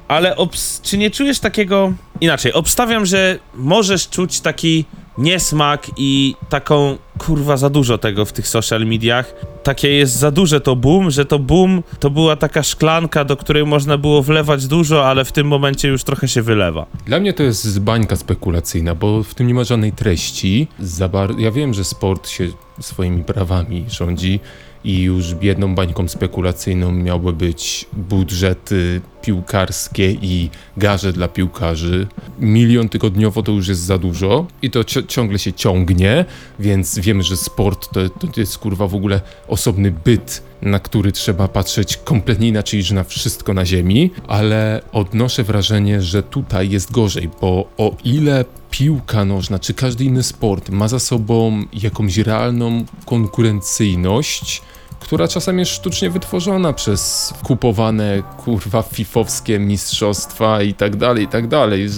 Ale 0.09 0.35
obs- 0.37 0.81
czy 0.83 0.99
nie 0.99 1.11
czujesz 1.11 1.39
takiego. 1.41 1.93
Inaczej, 2.21 2.53
obstawiam, 2.53 3.07
że 3.07 3.39
możesz 3.55 4.09
czuć 4.09 4.41
taki 4.41 4.85
niesmak 5.19 5.87
i 5.97 6.35
taką 6.49 6.99
kurwa 7.19 7.57
za 7.57 7.71
dużo 7.71 7.99
tego 7.99 8.25
w 8.25 8.33
tych 8.33 8.49
social 8.49 8.87
mediach. 8.87 9.35
Takie 9.63 9.89
jest 9.89 10.17
za 10.17 10.31
duże 10.31 10.61
to 10.61 10.77
boom, 10.77 11.11
że 11.11 11.25
to 11.25 11.39
boom 11.39 11.83
to 12.01 12.11
była 12.11 12.37
taka 12.37 12.63
szklanka, 12.63 13.25
do 13.25 13.37
której 13.37 13.65
można 13.67 13.99
było 13.99 14.23
wlewać 14.23 14.67
dużo, 14.67 15.07
ale 15.09 15.25
w 15.25 15.33
tym 15.33 15.47
momencie 15.47 15.89
już 15.89 16.05
trochę 16.05 16.29
się 16.29 16.43
wylewa. 16.43 16.87
Dla 17.07 17.21
mnie 17.21 17.33
to 17.33 17.43
jest 17.43 17.81
bańka 17.81 18.17
spekulacyjna, 18.17 18.95
bo 18.95 19.23
w 19.23 19.35
tym 19.35 19.47
nie 19.47 19.55
ma 19.55 19.65
żadnej 19.65 19.93
treści. 19.93 20.69
Za 20.81 21.09
bar- 21.09 21.39
ja 21.39 21.51
wiem, 21.51 21.75
że 21.75 21.85
sport 21.85 22.29
się 22.29 22.49
swoimi 22.81 23.25
prawami 23.25 23.85
rządzi 23.89 24.41
i 24.87 25.03
już 25.03 25.35
jedną 25.43 25.75
bańką 25.75 26.09
spekulacyjną 26.09 26.93
miałby 26.93 27.33
być 27.33 27.87
budżety 27.93 29.01
piłkarskie 29.27 30.11
i 30.11 30.51
garze 30.77 31.13
dla 31.13 31.29
piłkarzy. 31.29 32.07
Milion 32.41 32.89
tygodniowo 32.89 33.43
to 33.43 33.53
już 33.53 33.69
jest 33.69 33.81
za 33.81 33.99
dużo 33.99 34.47
i 34.63 34.71
to 34.71 34.85
ci- 34.85 35.07
ciągle 35.07 35.39
się 35.39 35.53
ciągnie, 35.53 36.25
więc 36.59 36.99
wiemy, 36.99 37.23
że 37.23 37.37
sport 37.37 37.89
to, 37.93 38.09
to 38.09 38.41
jest 38.41 38.59
kurwa 38.59 38.87
w 38.87 38.95
ogóle 38.95 39.21
osobny 39.49 39.91
byt, 40.05 40.43
na 40.63 40.79
który 40.79 41.13
trzeba 41.13 41.49
patrzeć 41.49 41.97
kompletnie 41.97 42.49
inaczej 42.49 42.79
niż 42.79 42.91
na 42.91 43.05
wszystko 43.05 43.55
na 43.55 43.67
ziemi, 43.67 44.11
ale 44.29 44.81
odnoszę 44.93 45.43
wrażenie, 45.45 46.03
że 46.03 46.23
tutaj 46.23 46.71
jest 46.71 46.93
gorzej, 46.93 47.31
bo 47.41 47.69
o 47.79 47.97
ile 48.05 48.45
piłka 48.71 49.25
nożna 49.25 49.59
czy 49.59 49.75
każdy 49.75 50.05
inny 50.05 50.23
sport 50.23 50.71
ma 50.71 50.89
za 50.89 50.99
sobą 50.99 51.65
jakąś 51.73 52.19
realną 52.19 52.85
konkurencyjność, 53.07 54.63
która 55.01 55.29
czasem 55.29 55.59
jest 55.59 55.71
sztucznie 55.73 56.11
wytworzona 56.11 56.73
przez 56.73 57.35
kupowane 57.43 58.23
kurwa 58.45 58.83
fifowskie 58.83 59.59
mistrzostwa 59.59 60.63
i 60.63 60.75
tak 60.75 60.97
dalej, 60.97 61.25
i 61.25 61.29
tak 61.29 61.47
dalej. 61.49 61.89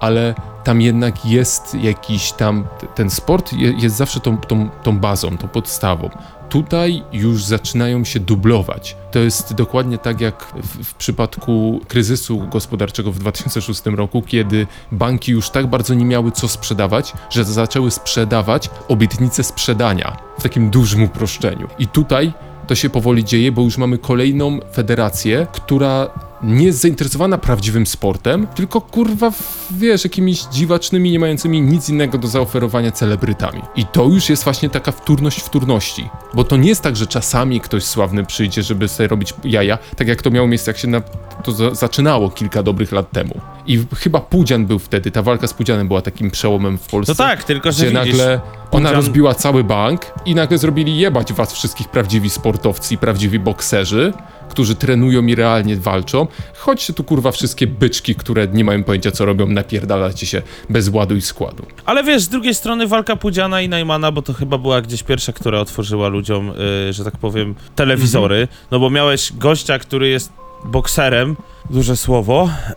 Ale 0.00 0.34
tam 0.64 0.80
jednak 0.80 1.26
jest 1.26 1.74
jakiś 1.74 2.32
tam, 2.32 2.66
ten 2.94 3.10
sport 3.10 3.52
je- 3.52 3.72
jest 3.78 3.96
zawsze 3.96 4.20
tą, 4.20 4.38
tą, 4.38 4.68
tą 4.82 4.98
bazą, 4.98 5.38
tą 5.38 5.48
podstawą. 5.48 6.10
Tutaj 6.48 7.02
już 7.12 7.44
zaczynają 7.44 8.04
się 8.04 8.20
dublować. 8.20 8.96
To 9.10 9.18
jest 9.18 9.54
dokładnie 9.54 9.98
tak 9.98 10.20
jak 10.20 10.52
w, 10.62 10.84
w 10.84 10.94
przypadku 10.94 11.80
kryzysu 11.88 12.38
gospodarczego 12.50 13.12
w 13.12 13.18
2006 13.18 13.82
roku, 13.86 14.22
kiedy 14.22 14.66
banki 14.92 15.32
już 15.32 15.50
tak 15.50 15.66
bardzo 15.66 15.94
nie 15.94 16.04
miały 16.04 16.32
co 16.32 16.48
sprzedawać, 16.48 17.12
że 17.30 17.44
zaczęły 17.44 17.90
sprzedawać 17.90 18.70
obietnice 18.88 19.44
sprzedania 19.44 20.16
w 20.38 20.42
takim 20.42 20.70
dużym 20.70 21.02
uproszczeniu. 21.02 21.68
I 21.78 21.86
tutaj 21.86 22.32
to 22.68 22.74
się 22.74 22.90
powoli 22.90 23.24
dzieje, 23.24 23.52
bo 23.52 23.62
już 23.62 23.78
mamy 23.78 23.98
kolejną 23.98 24.58
federację, 24.72 25.46
która 25.52 26.10
nie 26.42 26.66
jest 26.66 26.80
zainteresowana 26.80 27.38
prawdziwym 27.38 27.86
sportem, 27.86 28.46
tylko 28.46 28.80
kurwa, 28.80 29.32
wiesz, 29.70 30.04
jakimiś 30.04 30.42
dziwacznymi, 30.42 31.10
nie 31.10 31.18
mającymi 31.18 31.60
nic 31.60 31.88
innego 31.88 32.18
do 32.18 32.28
zaoferowania 32.28 32.92
celebrytami. 32.92 33.62
I 33.76 33.86
to 33.86 34.04
już 34.04 34.28
jest 34.28 34.44
właśnie 34.44 34.70
taka 34.70 34.92
wtórność 34.92 35.40
wtórności. 35.40 36.08
Bo 36.34 36.44
to 36.44 36.56
nie 36.56 36.68
jest 36.68 36.82
tak, 36.82 36.96
że 36.96 37.06
czasami 37.06 37.60
ktoś 37.60 37.84
sławny 37.84 38.24
przyjdzie, 38.24 38.62
żeby 38.62 38.88
sobie 38.88 39.08
robić 39.08 39.34
jaja, 39.44 39.78
tak 39.96 40.08
jak 40.08 40.22
to 40.22 40.30
miało 40.30 40.48
miejsce, 40.48 40.70
jak 40.70 40.78
się 40.78 40.88
na, 40.88 41.00
to 41.44 41.52
za, 41.52 41.74
zaczynało 41.74 42.30
kilka 42.30 42.62
dobrych 42.62 42.92
lat 42.92 43.10
temu. 43.10 43.40
I 43.68 43.78
chyba 43.96 44.20
Pudzian 44.20 44.66
był 44.66 44.78
wtedy, 44.78 45.10
ta 45.10 45.22
walka 45.22 45.46
z 45.46 45.54
Pudzianem 45.54 45.88
była 45.88 46.02
takim 46.02 46.30
przełomem 46.30 46.78
w 46.78 46.86
Polsce. 46.86 47.12
No 47.12 47.16
tak, 47.16 47.44
tylko 47.44 47.72
że 47.72 47.86
Gdzie 47.86 47.98
widzisz, 48.00 48.18
nagle 48.18 48.40
ona 48.70 48.88
Pudzian- 48.88 48.94
rozbiła 48.94 49.34
cały 49.34 49.64
bank 49.64 50.00
i 50.26 50.34
nagle 50.34 50.58
zrobili 50.58 50.96
jebać 50.98 51.32
was 51.32 51.52
wszystkich 51.52 51.88
prawdziwi 51.88 52.30
sportowcy 52.30 52.94
i 52.94 52.98
prawdziwi 52.98 53.38
bokserzy, 53.38 54.12
którzy 54.50 54.74
trenują 54.74 55.26
i 55.26 55.34
realnie 55.34 55.76
walczą. 55.76 56.26
Chodźcie 56.56 56.92
tu 56.92 57.04
kurwa 57.04 57.32
wszystkie 57.32 57.66
byczki, 57.66 58.14
które 58.14 58.48
nie 58.48 58.64
mają 58.64 58.84
pojęcia 58.84 59.10
co 59.10 59.24
robią, 59.24 59.46
napierdalacie 59.46 60.26
się 60.26 60.42
bez 60.70 60.88
ładu 60.88 61.16
i 61.16 61.20
składu. 61.20 61.66
Ale 61.84 62.04
wiesz, 62.04 62.22
z 62.22 62.28
drugiej 62.28 62.54
strony 62.54 62.86
walka 62.86 63.16
Pudziana 63.16 63.60
i 63.60 63.68
Najmana, 63.68 64.12
bo 64.12 64.22
to 64.22 64.32
chyba 64.32 64.58
była 64.58 64.80
gdzieś 64.82 65.02
pierwsza, 65.02 65.32
która 65.32 65.60
otworzyła 65.60 66.08
ludziom, 66.08 66.50
y, 66.88 66.92
że 66.92 67.04
tak 67.04 67.16
powiem, 67.16 67.54
telewizory. 67.76 68.48
No 68.70 68.78
bo 68.78 68.90
miałeś 68.90 69.32
gościa, 69.32 69.78
który 69.78 70.08
jest 70.08 70.32
bokserem, 70.64 71.36
duże 71.70 71.96
słowo, 71.96 72.50
y, 72.70 72.74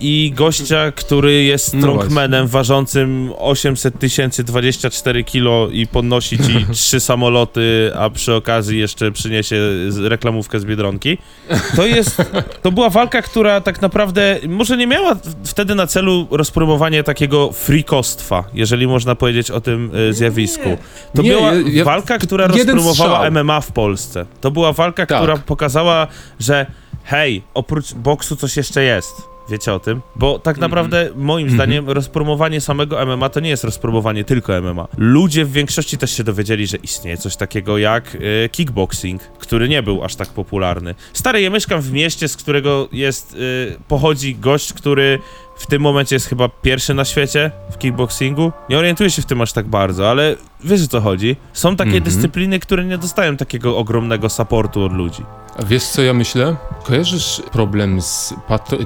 i 0.00 0.32
gościa, 0.36 0.92
który 0.92 1.42
jest 1.44 1.74
No 1.74 1.80
strongmanem 1.80 2.46
ważącym 2.46 3.32
800 3.38 3.98
tysięcy, 3.98 4.44
24 4.44 5.24
kilo 5.24 5.68
i 5.72 5.86
podnosi 5.86 6.38
ci 6.38 6.66
trzy 6.72 7.00
samoloty, 7.00 7.90
a 7.98 8.10
przy 8.10 8.34
okazji 8.34 8.78
jeszcze 8.78 9.12
przyniesie 9.12 9.56
reklamówkę 10.08 10.60
z 10.60 10.64
Biedronki. 10.64 11.18
To 11.76 11.86
jest, 11.86 12.22
to 12.62 12.72
była 12.72 12.90
walka, 12.90 13.22
która 13.22 13.60
tak 13.60 13.82
naprawdę 13.82 14.38
może 14.48 14.76
nie 14.76 14.86
miała 14.86 15.16
wtedy 15.44 15.74
na 15.74 15.86
celu 15.86 16.26
rozpromowanie 16.30 17.02
takiego 17.02 17.52
frikostwa, 17.52 18.44
jeżeli 18.54 18.86
można 18.86 19.14
powiedzieć 19.14 19.50
o 19.50 19.60
tym 19.60 19.90
y, 19.96 20.12
zjawisku. 20.14 20.76
To 21.16 21.22
Nie, 21.22 21.30
była 21.30 21.52
ja- 21.52 21.60
ja- 21.72 21.84
walka, 21.84 22.18
która 22.18 22.46
rozpromowała 22.46 22.94
strzał. 22.94 23.30
MMA 23.32 23.60
w 23.60 23.72
Polsce. 23.72 24.26
To 24.40 24.50
była 24.50 24.72
walka, 24.72 25.06
Tak. 25.06 25.18
która 25.18 25.36
pokazała, 25.36 26.06
że 26.40 26.66
hej, 27.04 27.42
oprócz 27.54 27.94
boksu 27.94 28.36
coś 28.36 28.56
jeszcze 28.56 28.82
jest. 28.82 29.32
Wiecie 29.48 29.74
o 29.74 29.80
tym? 29.80 30.00
Bo 30.16 30.38
tak 30.38 30.56
Mhm. 30.56 30.70
naprawdę, 30.70 31.10
moim 31.14 31.50
zdaniem, 31.50 31.90
rozpromowanie 31.90 32.60
samego 32.60 33.06
MMA 33.06 33.28
to 33.28 33.40
nie 33.40 33.50
jest 33.50 33.64
rozpromowanie 33.64 34.24
tylko 34.24 34.62
MMA. 34.62 34.88
Ludzie 34.96 35.44
w 35.44 35.52
większości 35.52 35.98
też 35.98 36.10
się 36.16 36.24
dowiedzieli, 36.24 36.66
że 36.66 36.76
istnieje 36.76 37.16
coś 37.16 37.36
takiego 37.36 37.78
jak 37.78 38.14
y, 38.14 38.48
kickboxing, 38.52 39.22
który 39.22 39.68
nie 39.68 39.82
był 39.82 40.04
aż 40.04 40.14
tak 40.16 40.28
popularny. 40.28 40.94
Stary, 41.12 41.40
ja 41.40 41.50
mieszkam 41.50 41.80
w 41.80 41.92
mieście, 41.92 42.28
z 42.28 42.36
którego 42.36 42.88
jest, 42.92 43.34
y, 43.34 43.76
pochodzi 43.88 44.34
gość, 44.34 44.72
który 44.72 45.18
w 45.56 45.66
tym 45.66 45.82
momencie 45.82 46.16
jest 46.16 46.26
chyba 46.26 46.48
pierwszy 46.48 46.94
na 46.94 47.04
świecie 47.04 47.50
w 47.70 47.78
kickboxingu. 47.78 48.52
Nie 48.68 48.78
orientuję 48.78 49.10
się 49.10 49.22
w 49.22 49.26
tym 49.26 49.40
aż 49.40 49.52
tak 49.52 49.66
bardzo, 49.68 50.10
ale 50.10 50.36
wiesz 50.64 50.84
o 50.84 50.88
co 50.88 51.00
chodzi. 51.00 51.36
Są 51.52 51.76
takie 51.76 51.88
Mhm. 51.90 52.04
dyscypliny, 52.04 52.58
które 52.60 52.84
nie 52.84 52.98
dostają 52.98 53.36
takiego 53.36 53.78
ogromnego 53.78 54.28
supportu 54.28 54.82
od 54.84 54.92
ludzi. 54.92 55.22
A 55.58 55.62
wiesz 55.64 55.84
co 55.84 56.02
ja 56.02 56.14
myślę? 56.14 56.56
Kojarzysz 56.84 57.42
problem 57.52 58.02
z 58.02 58.34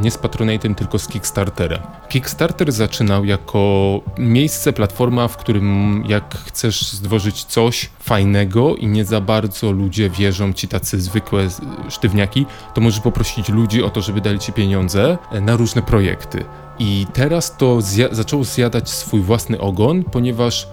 nie 0.01 0.11
z 0.11 0.19
Patronatem, 0.19 0.75
tylko 0.75 0.99
z 0.99 1.09
Kickstarterem. 1.09 1.79
Kickstarter 2.09 2.73
zaczynał 2.73 3.25
jako 3.25 4.01
miejsce, 4.19 4.73
platforma, 4.73 5.29
w 5.29 5.37
którym 5.37 6.05
jak 6.09 6.35
chcesz 6.47 6.87
stworzyć 6.87 7.45
coś 7.45 7.91
fajnego 8.01 8.77
i 8.77 8.87
nie 8.87 9.05
za 9.05 9.21
bardzo 9.21 9.73
ludzie 9.73 10.11
wierzą 10.11 10.53
ci 10.53 10.69
tacy 10.69 11.01
zwykłe 11.01 11.49
sztywniaki, 11.89 12.47
to 12.75 12.81
możesz 12.81 13.01
poprosić 13.01 13.49
ludzi 13.49 13.83
o 13.83 13.91
to, 13.91 14.01
żeby 14.03 14.21
dali 14.21 14.39
ci 14.39 14.53
pieniądze 14.53 15.19
e, 15.33 15.41
na 15.41 15.57
różne 15.57 15.83
projekty. 15.83 16.45
I 16.79 17.07
teraz 17.12 17.57
to 17.57 17.77
zja- 17.77 18.15
zaczęło 18.15 18.45
zjadać 18.45 18.91
swój 18.91 19.21
własny 19.21 19.61
ogon, 19.61 20.05
ponieważ 20.05 20.69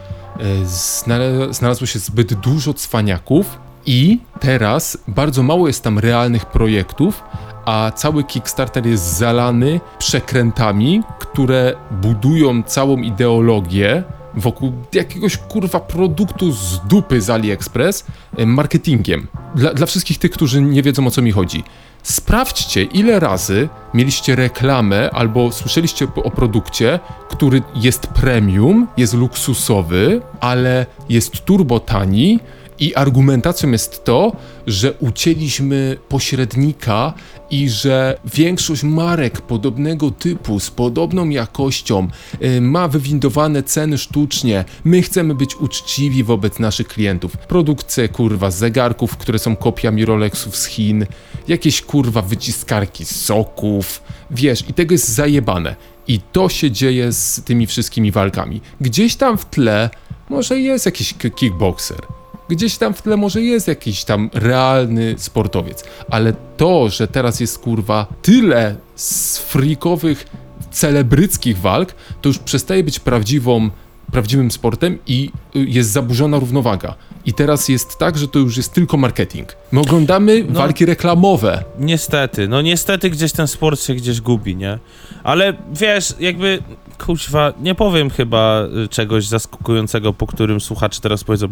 znalazło 1.51 1.87
się 1.87 1.99
zbyt 1.99 2.33
dużo 2.33 2.73
cwaniaków 2.73 3.59
i 3.85 4.19
teraz 4.39 4.97
bardzo 5.07 5.43
mało 5.43 5.67
jest 5.67 5.83
tam 5.83 5.99
realnych 5.99 6.45
projektów, 6.45 7.23
a 7.65 7.91
cały 7.95 8.23
Kickstarter 8.23 8.85
jest 8.87 9.17
zalany 9.17 9.79
przekrętami, 9.97 11.01
które 11.19 11.73
budują 11.91 12.63
całą 12.63 12.97
ideologię 12.97 14.03
wokół 14.35 14.73
jakiegoś 14.93 15.37
kurwa 15.37 15.79
produktu 15.79 16.51
z 16.51 16.79
dupy 16.87 17.21
z 17.21 17.29
AliExpress 17.29 18.05
e, 18.37 18.45
marketingiem. 18.45 19.27
Dla, 19.55 19.73
dla 19.73 19.85
wszystkich 19.85 20.17
tych, 20.17 20.31
którzy 20.31 20.61
nie 20.61 20.83
wiedzą 20.83 21.07
o 21.07 21.11
co 21.11 21.21
mi 21.21 21.31
chodzi. 21.31 21.63
Sprawdźcie, 22.03 22.83
ile 22.83 23.19
razy 23.19 23.69
mieliście 23.93 24.35
reklamę 24.35 25.09
albo 25.11 25.51
słyszeliście 25.51 26.07
o 26.15 26.31
produkcie, 26.31 26.99
który 27.29 27.61
jest 27.75 28.07
premium, 28.07 28.87
jest 28.97 29.13
luksusowy, 29.13 30.21
ale 30.39 30.85
jest 31.09 31.45
turbo 31.45 31.79
tani 31.79 32.39
i 32.79 32.95
argumentacją 32.95 33.71
jest 33.71 34.03
to, 34.03 34.35
że 34.67 34.93
ucięliśmy 34.93 35.97
pośrednika 36.09 37.13
i 37.49 37.69
że 37.69 38.19
większość 38.33 38.83
marek 38.83 39.41
podobnego 39.41 40.11
typu, 40.11 40.59
z 40.59 40.71
podobną 40.71 41.29
jakością, 41.29 42.07
y, 42.43 42.61
ma 42.61 42.87
wywindowane 42.87 43.63
ceny 43.63 43.97
sztucznie. 43.97 44.65
My 44.83 45.01
chcemy 45.01 45.35
być 45.35 45.55
uczciwi 45.55 46.23
wobec 46.23 46.59
naszych 46.59 46.87
klientów. 46.87 47.37
Produkcje 47.37 48.09
kurwa 48.09 48.51
zegarków, 48.51 49.17
które 49.17 49.39
są 49.39 49.55
kopiami 49.55 50.05
Rolexów 50.05 50.57
z 50.57 50.65
Chin, 50.65 51.05
jakieś 51.47 51.81
kurwa 51.81 52.21
wyciskarki 52.21 53.05
soków, 53.05 54.03
wiesz, 54.31 54.69
i 54.69 54.73
tego 54.73 54.93
jest 54.93 55.07
zajebane. 55.07 55.75
I 56.07 56.19
to 56.31 56.49
się 56.49 56.71
dzieje 56.71 57.11
z 57.11 57.41
tymi 57.45 57.67
wszystkimi 57.67 58.11
walkami. 58.11 58.61
Gdzieś 58.81 59.15
tam 59.15 59.37
w 59.37 59.45
tle 59.45 59.89
może 60.29 60.59
jest 60.59 60.85
jakiś 60.85 61.13
kickboxer, 61.13 62.01
gdzieś 62.49 62.77
tam 62.77 62.93
w 62.93 63.01
tle 63.01 63.17
może 63.17 63.41
jest 63.41 63.67
jakiś 63.67 64.03
tam 64.03 64.29
realny 64.33 65.15
sportowiec, 65.17 65.83
ale 66.09 66.33
to, 66.57 66.89
że 66.89 67.07
teraz 67.07 67.39
jest 67.39 67.59
kurwa 67.59 68.07
tyle 68.21 68.75
z 68.95 69.37
freakowych, 69.37 70.25
celebryckich 70.71 71.57
walk, 71.57 71.95
to 72.21 72.29
już 72.29 72.39
przestaje 72.39 72.83
być 72.83 72.99
prawdziwą, 72.99 73.69
prawdziwym 74.11 74.51
sportem 74.51 74.97
i 75.07 75.31
y, 75.55 75.59
jest 75.59 75.89
zaburzona 75.89 76.39
równowaga. 76.39 76.95
I 77.25 77.33
teraz 77.33 77.69
jest 77.69 77.97
tak, 77.97 78.17
że 78.17 78.27
to 78.27 78.39
już 78.39 78.57
jest 78.57 78.73
tylko 78.73 78.97
marketing. 78.97 79.49
My 79.71 79.79
oglądamy 79.79 80.45
No. 80.49 80.59
walki 80.59 80.85
reklamowe. 80.85 81.63
Niestety, 81.79 82.47
no 82.47 82.61
niestety 82.61 83.09
gdzieś 83.09 83.31
ten 83.31 83.47
sport 83.47 83.81
się 83.81 83.95
gdzieś 83.95 84.21
gubi, 84.21 84.55
nie? 84.55 84.79
Ale 85.23 85.53
wiesz, 85.73 86.13
jakby 86.19 86.59
kuźwa, 86.97 87.53
nie 87.61 87.75
powiem 87.75 88.09
chyba 88.09 88.61
y, 88.85 88.87
czegoś 88.87 89.27
zaskakującego, 89.27 90.13
po 90.13 90.27
którym 90.27 90.61
słuchacze 90.61 91.01
teraz 91.01 91.23
powiedzą 91.23 91.47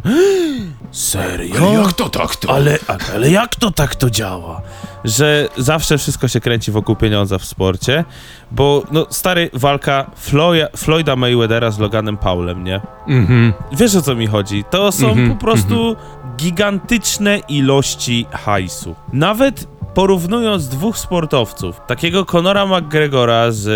Serio? 0.92 1.56
Ale 1.58 1.74
jak 1.84 1.94
to 1.94 2.10
tak 2.10 2.36
to? 2.36 2.54
Ale, 2.54 2.80
ale, 3.16 3.32
jak 3.32 3.56
to 3.56 3.72
tak 3.72 3.96
to 3.96 4.10
działa? 4.10 4.62
Że 5.04 5.50
zawsze 5.58 5.98
wszystko 5.98 6.28
się 6.28 6.40
kręci 6.40 6.72
wokół 6.72 6.96
pieniądza 6.96 7.38
w 7.38 7.46
sporcie, 7.46 8.06
bo 8.52 8.84
no 8.92 9.06
stary, 9.10 9.50
walka 9.54 10.12
Floya, 10.16 10.66
Floyda 10.78 11.16
Mayweathera 11.16 11.72
z 11.72 11.80
Loganem 11.80 12.18
Paulem, 12.18 12.64
nie? 12.64 12.82
Mhm. 13.08 13.54
Wiesz 13.72 13.96
o 13.96 14.02
co 14.02 14.16
mi 14.16 14.28
chodzi? 14.28 14.64
To 14.70 14.92
są 14.92 15.10
Mhm, 15.10 15.30
po 15.30 15.36
prostu 15.36 15.96
gigantyczne 16.38 17.38
ilości 17.38 18.26
hajsu. 18.32 18.96
Nawet 19.14 19.68
porównując 19.94 20.68
dwóch 20.68 20.98
sportowców, 20.98 21.82
takiego 21.88 22.26
Conora 22.26 22.66
McGregora 22.66 23.52
z 23.52 23.68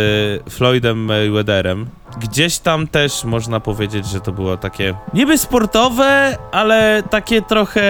y, 0.47 0.49
Floydem 0.49 0.97
Mayweatherem, 0.97 1.85
gdzieś 2.19 2.57
tam 2.57 2.87
też 2.87 3.23
można 3.23 3.59
powiedzieć, 3.59 4.07
że 4.07 4.21
to 4.21 4.31
było 4.31 4.57
takie 4.57 4.93
niby 5.13 5.37
sportowe, 5.37 6.37
ale 6.51 7.03
takie 7.09 7.41
trochę 7.41 7.83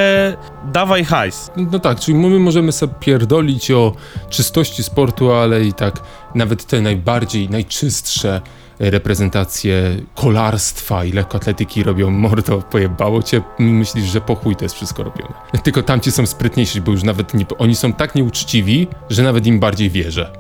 dawaj 0.72 1.06
hajs. 1.06 1.52
No 1.72 1.80
tak, 1.80 2.00
czyli 2.00 2.18
my 2.18 2.40
możemy 2.40 2.72
sobie 2.72 2.94
pierdolić 3.00 3.72
o 3.72 3.94
czystości 4.30 4.84
sportu, 4.84 5.32
ale 5.32 5.64
i 5.64 5.74
tak 5.74 6.02
nawet 6.36 6.66
te 6.66 6.82
najbardziej, 6.82 7.50
najczystsze 7.50 8.42
reprezentacje 8.80 9.96
kolarstwa 10.16 11.06
i 11.06 11.12
lekkoatletyki 11.12 11.84
robią 11.84 12.12
mordo, 12.12 12.62
pojebało 12.62 13.24
cię, 13.24 13.42
myślisz, 13.60 14.06
że 14.06 14.22
po 14.22 14.36
chuj 14.36 14.56
to 14.56 14.66
jest 14.66 14.76
wszystko 14.76 15.04
robione. 15.04 15.34
Tylko 15.64 15.84
tamci 15.84 16.12
są 16.12 16.26
sprytniejsi, 16.26 16.82
bo 16.82 16.92
już 16.92 17.04
nawet 17.04 17.34
nie, 17.34 17.46
oni 17.58 17.76
są 17.76 17.94
tak 17.94 18.16
nieuczciwi, 18.16 18.88
że 19.10 19.24
nawet 19.24 19.48
im 19.48 19.60
bardziej 19.60 19.90
wierzę. 19.90 20.32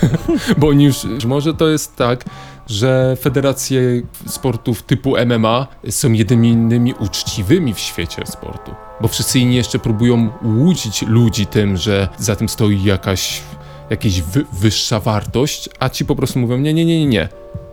bo 0.58 0.68
oni 0.68 0.84
już, 0.84 0.96
może 1.26 1.54
to 1.54 1.68
jest 1.68 1.96
tak, 1.96 2.24
że 2.66 3.16
federacje 3.20 3.80
sportów 4.26 4.82
typu 4.82 5.14
MMA 5.26 5.66
są 5.90 6.12
jedynymi 6.12 6.94
uczciwymi 7.00 7.74
w 7.74 7.78
świecie 7.78 8.26
sportu. 8.26 8.74
Bo 9.00 9.08
wszyscy 9.08 9.38
inni 9.38 9.56
jeszcze 9.56 9.78
próbują 9.78 10.28
łudzić 10.42 11.02
ludzi 11.02 11.46
tym, 11.46 11.76
że 11.76 12.08
za 12.18 12.36
tym 12.36 12.48
stoi 12.48 12.84
jakaś, 12.84 13.42
jakaś 13.90 14.22
wy, 14.22 14.44
wyższa 14.52 15.00
wartość, 15.00 15.68
a 15.78 15.88
ci 15.88 16.04
po 16.04 16.16
prostu 16.16 16.38
mówią, 16.38 16.56
nie, 16.56 16.74
nie, 16.74 16.84
nie, 16.84 16.98
nie, 17.00 17.06
nie. 17.06 17.28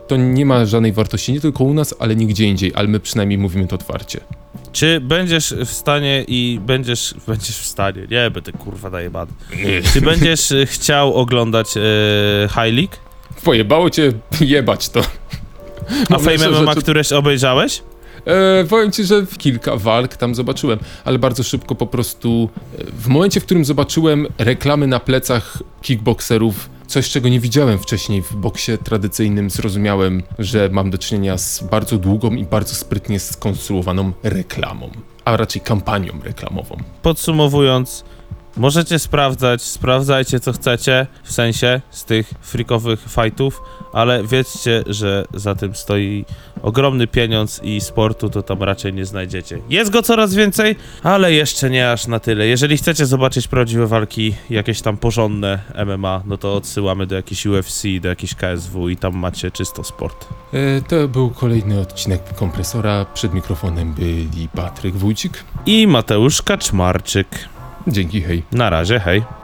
To 0.07 0.17
nie 0.17 0.45
ma 0.45 0.65
żadnej 0.65 0.93
wartości, 0.93 1.33
nie 1.33 1.41
tylko 1.41 1.63
u 1.63 1.73
nas, 1.73 1.95
ale 1.99 2.15
nigdzie 2.15 2.45
indziej, 2.45 2.71
ale 2.75 2.87
my 2.87 2.99
przynajmniej 2.99 3.37
mówimy 3.37 3.67
to 3.67 3.75
otwarcie. 3.75 4.19
Czy 4.71 5.01
będziesz 5.01 5.53
w 5.65 5.69
stanie 5.71 6.25
i 6.27 6.59
będziesz, 6.65 7.15
będziesz 7.27 7.57
w 7.57 7.65
stanie, 7.65 8.01
nie 8.11 8.31
będę 8.31 8.51
kurwa 8.51 8.89
daje 8.89 9.09
bad. 9.09 9.29
Czy 9.93 10.01
będziesz 10.01 10.51
y, 10.51 10.65
chciał 10.65 11.13
oglądać 11.13 11.77
y, 11.77 11.81
High 12.47 12.73
League? 12.75 12.95
Pojebało 13.43 13.89
cię 13.89 14.13
jebać 14.41 14.89
to. 14.89 15.01
A 16.09 16.17
Fame 16.19 16.49
MMA, 16.61 16.75
któreś 16.75 17.11
obejrzałeś? 17.11 17.83
E, 18.25 18.65
powiem 18.69 18.91
ci, 18.91 19.03
że 19.03 19.25
kilka 19.37 19.75
walk 19.77 20.17
tam 20.17 20.35
zobaczyłem, 20.35 20.79
ale 21.05 21.19
bardzo 21.19 21.43
szybko 21.43 21.75
po 21.75 21.87
prostu. 21.87 22.49
e, 22.79 22.83
W 22.91 23.07
momencie, 23.07 23.39
w 23.39 23.45
którym 23.45 23.65
zobaczyłem 23.65 24.27
reklamy 24.37 24.87
na 24.87 24.99
plecach 24.99 25.57
kickboxerów, 25.81 26.69
coś 26.93 27.09
czego 27.09 27.29
nie 27.29 27.39
widziałem 27.39 27.79
wcześniej 27.79 28.21
w 28.21 28.35
boksie 28.35 28.77
tradycyjnym, 28.77 29.49
zrozumiałem, 29.49 30.23
że 30.39 30.69
mam 30.71 30.91
do 30.91 30.97
czynienia 30.97 31.37
z 31.37 31.63
bardzo 31.63 31.97
długą 31.97 32.31
i 32.31 32.43
bardzo 32.45 32.75
sprytnie 32.75 33.19
skonstruowaną 33.19 34.11
reklamą, 34.23 34.89
a 35.25 35.37
raczej 35.37 35.61
kampanią 35.61 36.13
reklamową. 36.23 36.77
Podsumowując, 37.01 38.05
możecie 38.57 38.99
sprawdzać, 38.99 39.61
sprawdzajcie 39.61 40.39
co 40.39 40.53
chcecie, 40.53 41.07
w 41.23 41.31
sensie 41.31 41.81
z 41.89 42.05
tych 42.05 42.33
freakowych 42.41 42.99
fightów, 43.09 43.61
ale 43.93 44.23
wiedzcie, 44.23 44.83
że 44.87 45.25
za 45.33 45.55
tym 45.55 45.75
stoi 45.75 46.25
ogromny 46.61 47.07
pieniądz 47.07 47.63
i 47.63 47.81
sportu 47.81 48.29
to 48.29 48.41
tam 48.41 48.63
raczej 48.63 48.93
nie 48.93 49.05
znajdziecie. 49.05 49.59
Jest 49.69 49.91
go 49.91 50.01
coraz 50.01 50.33
więcej, 50.33 50.75
ale 51.03 51.33
jeszcze 51.33 51.69
nie 51.69 51.91
aż 51.91 52.07
na 52.07 52.19
tyle. 52.19 52.47
Jeżeli 52.47 52.77
chcecie 52.77 53.05
zobaczyć 53.05 53.47
prawdziwe 53.47 53.87
walki, 53.87 54.35
jakieś 54.49 54.81
tam 54.81 54.97
porządne 54.97 55.59
MMA, 55.85 56.21
no 56.25 56.37
to 56.37 56.53
odsyłamy 56.53 57.07
do 57.07 57.15
jakiejś 57.15 57.45
UFC, 57.45 57.83
do 58.01 58.09
jakiejś 58.09 58.35
KSW 58.35 58.89
i 58.89 58.97
tam 58.97 59.15
macie 59.15 59.51
czysto 59.51 59.83
sport. 59.83 60.27
E, 60.53 60.81
to 60.81 61.07
był 61.07 61.29
kolejny 61.29 61.79
odcinek 61.79 62.35
kompresora. 62.35 63.05
Przed 63.13 63.33
mikrofonem 63.33 63.93
byli 63.93 64.49
Patryk 64.55 64.95
Wójcik. 64.95 65.43
I 65.65 65.87
Mateusz 65.87 66.41
Kaczmarczyk. 66.41 67.52
Dzięki, 67.87 68.21
hej. 68.21 68.43
Na 68.51 68.69
razie, 68.69 68.99
hej. 68.99 69.42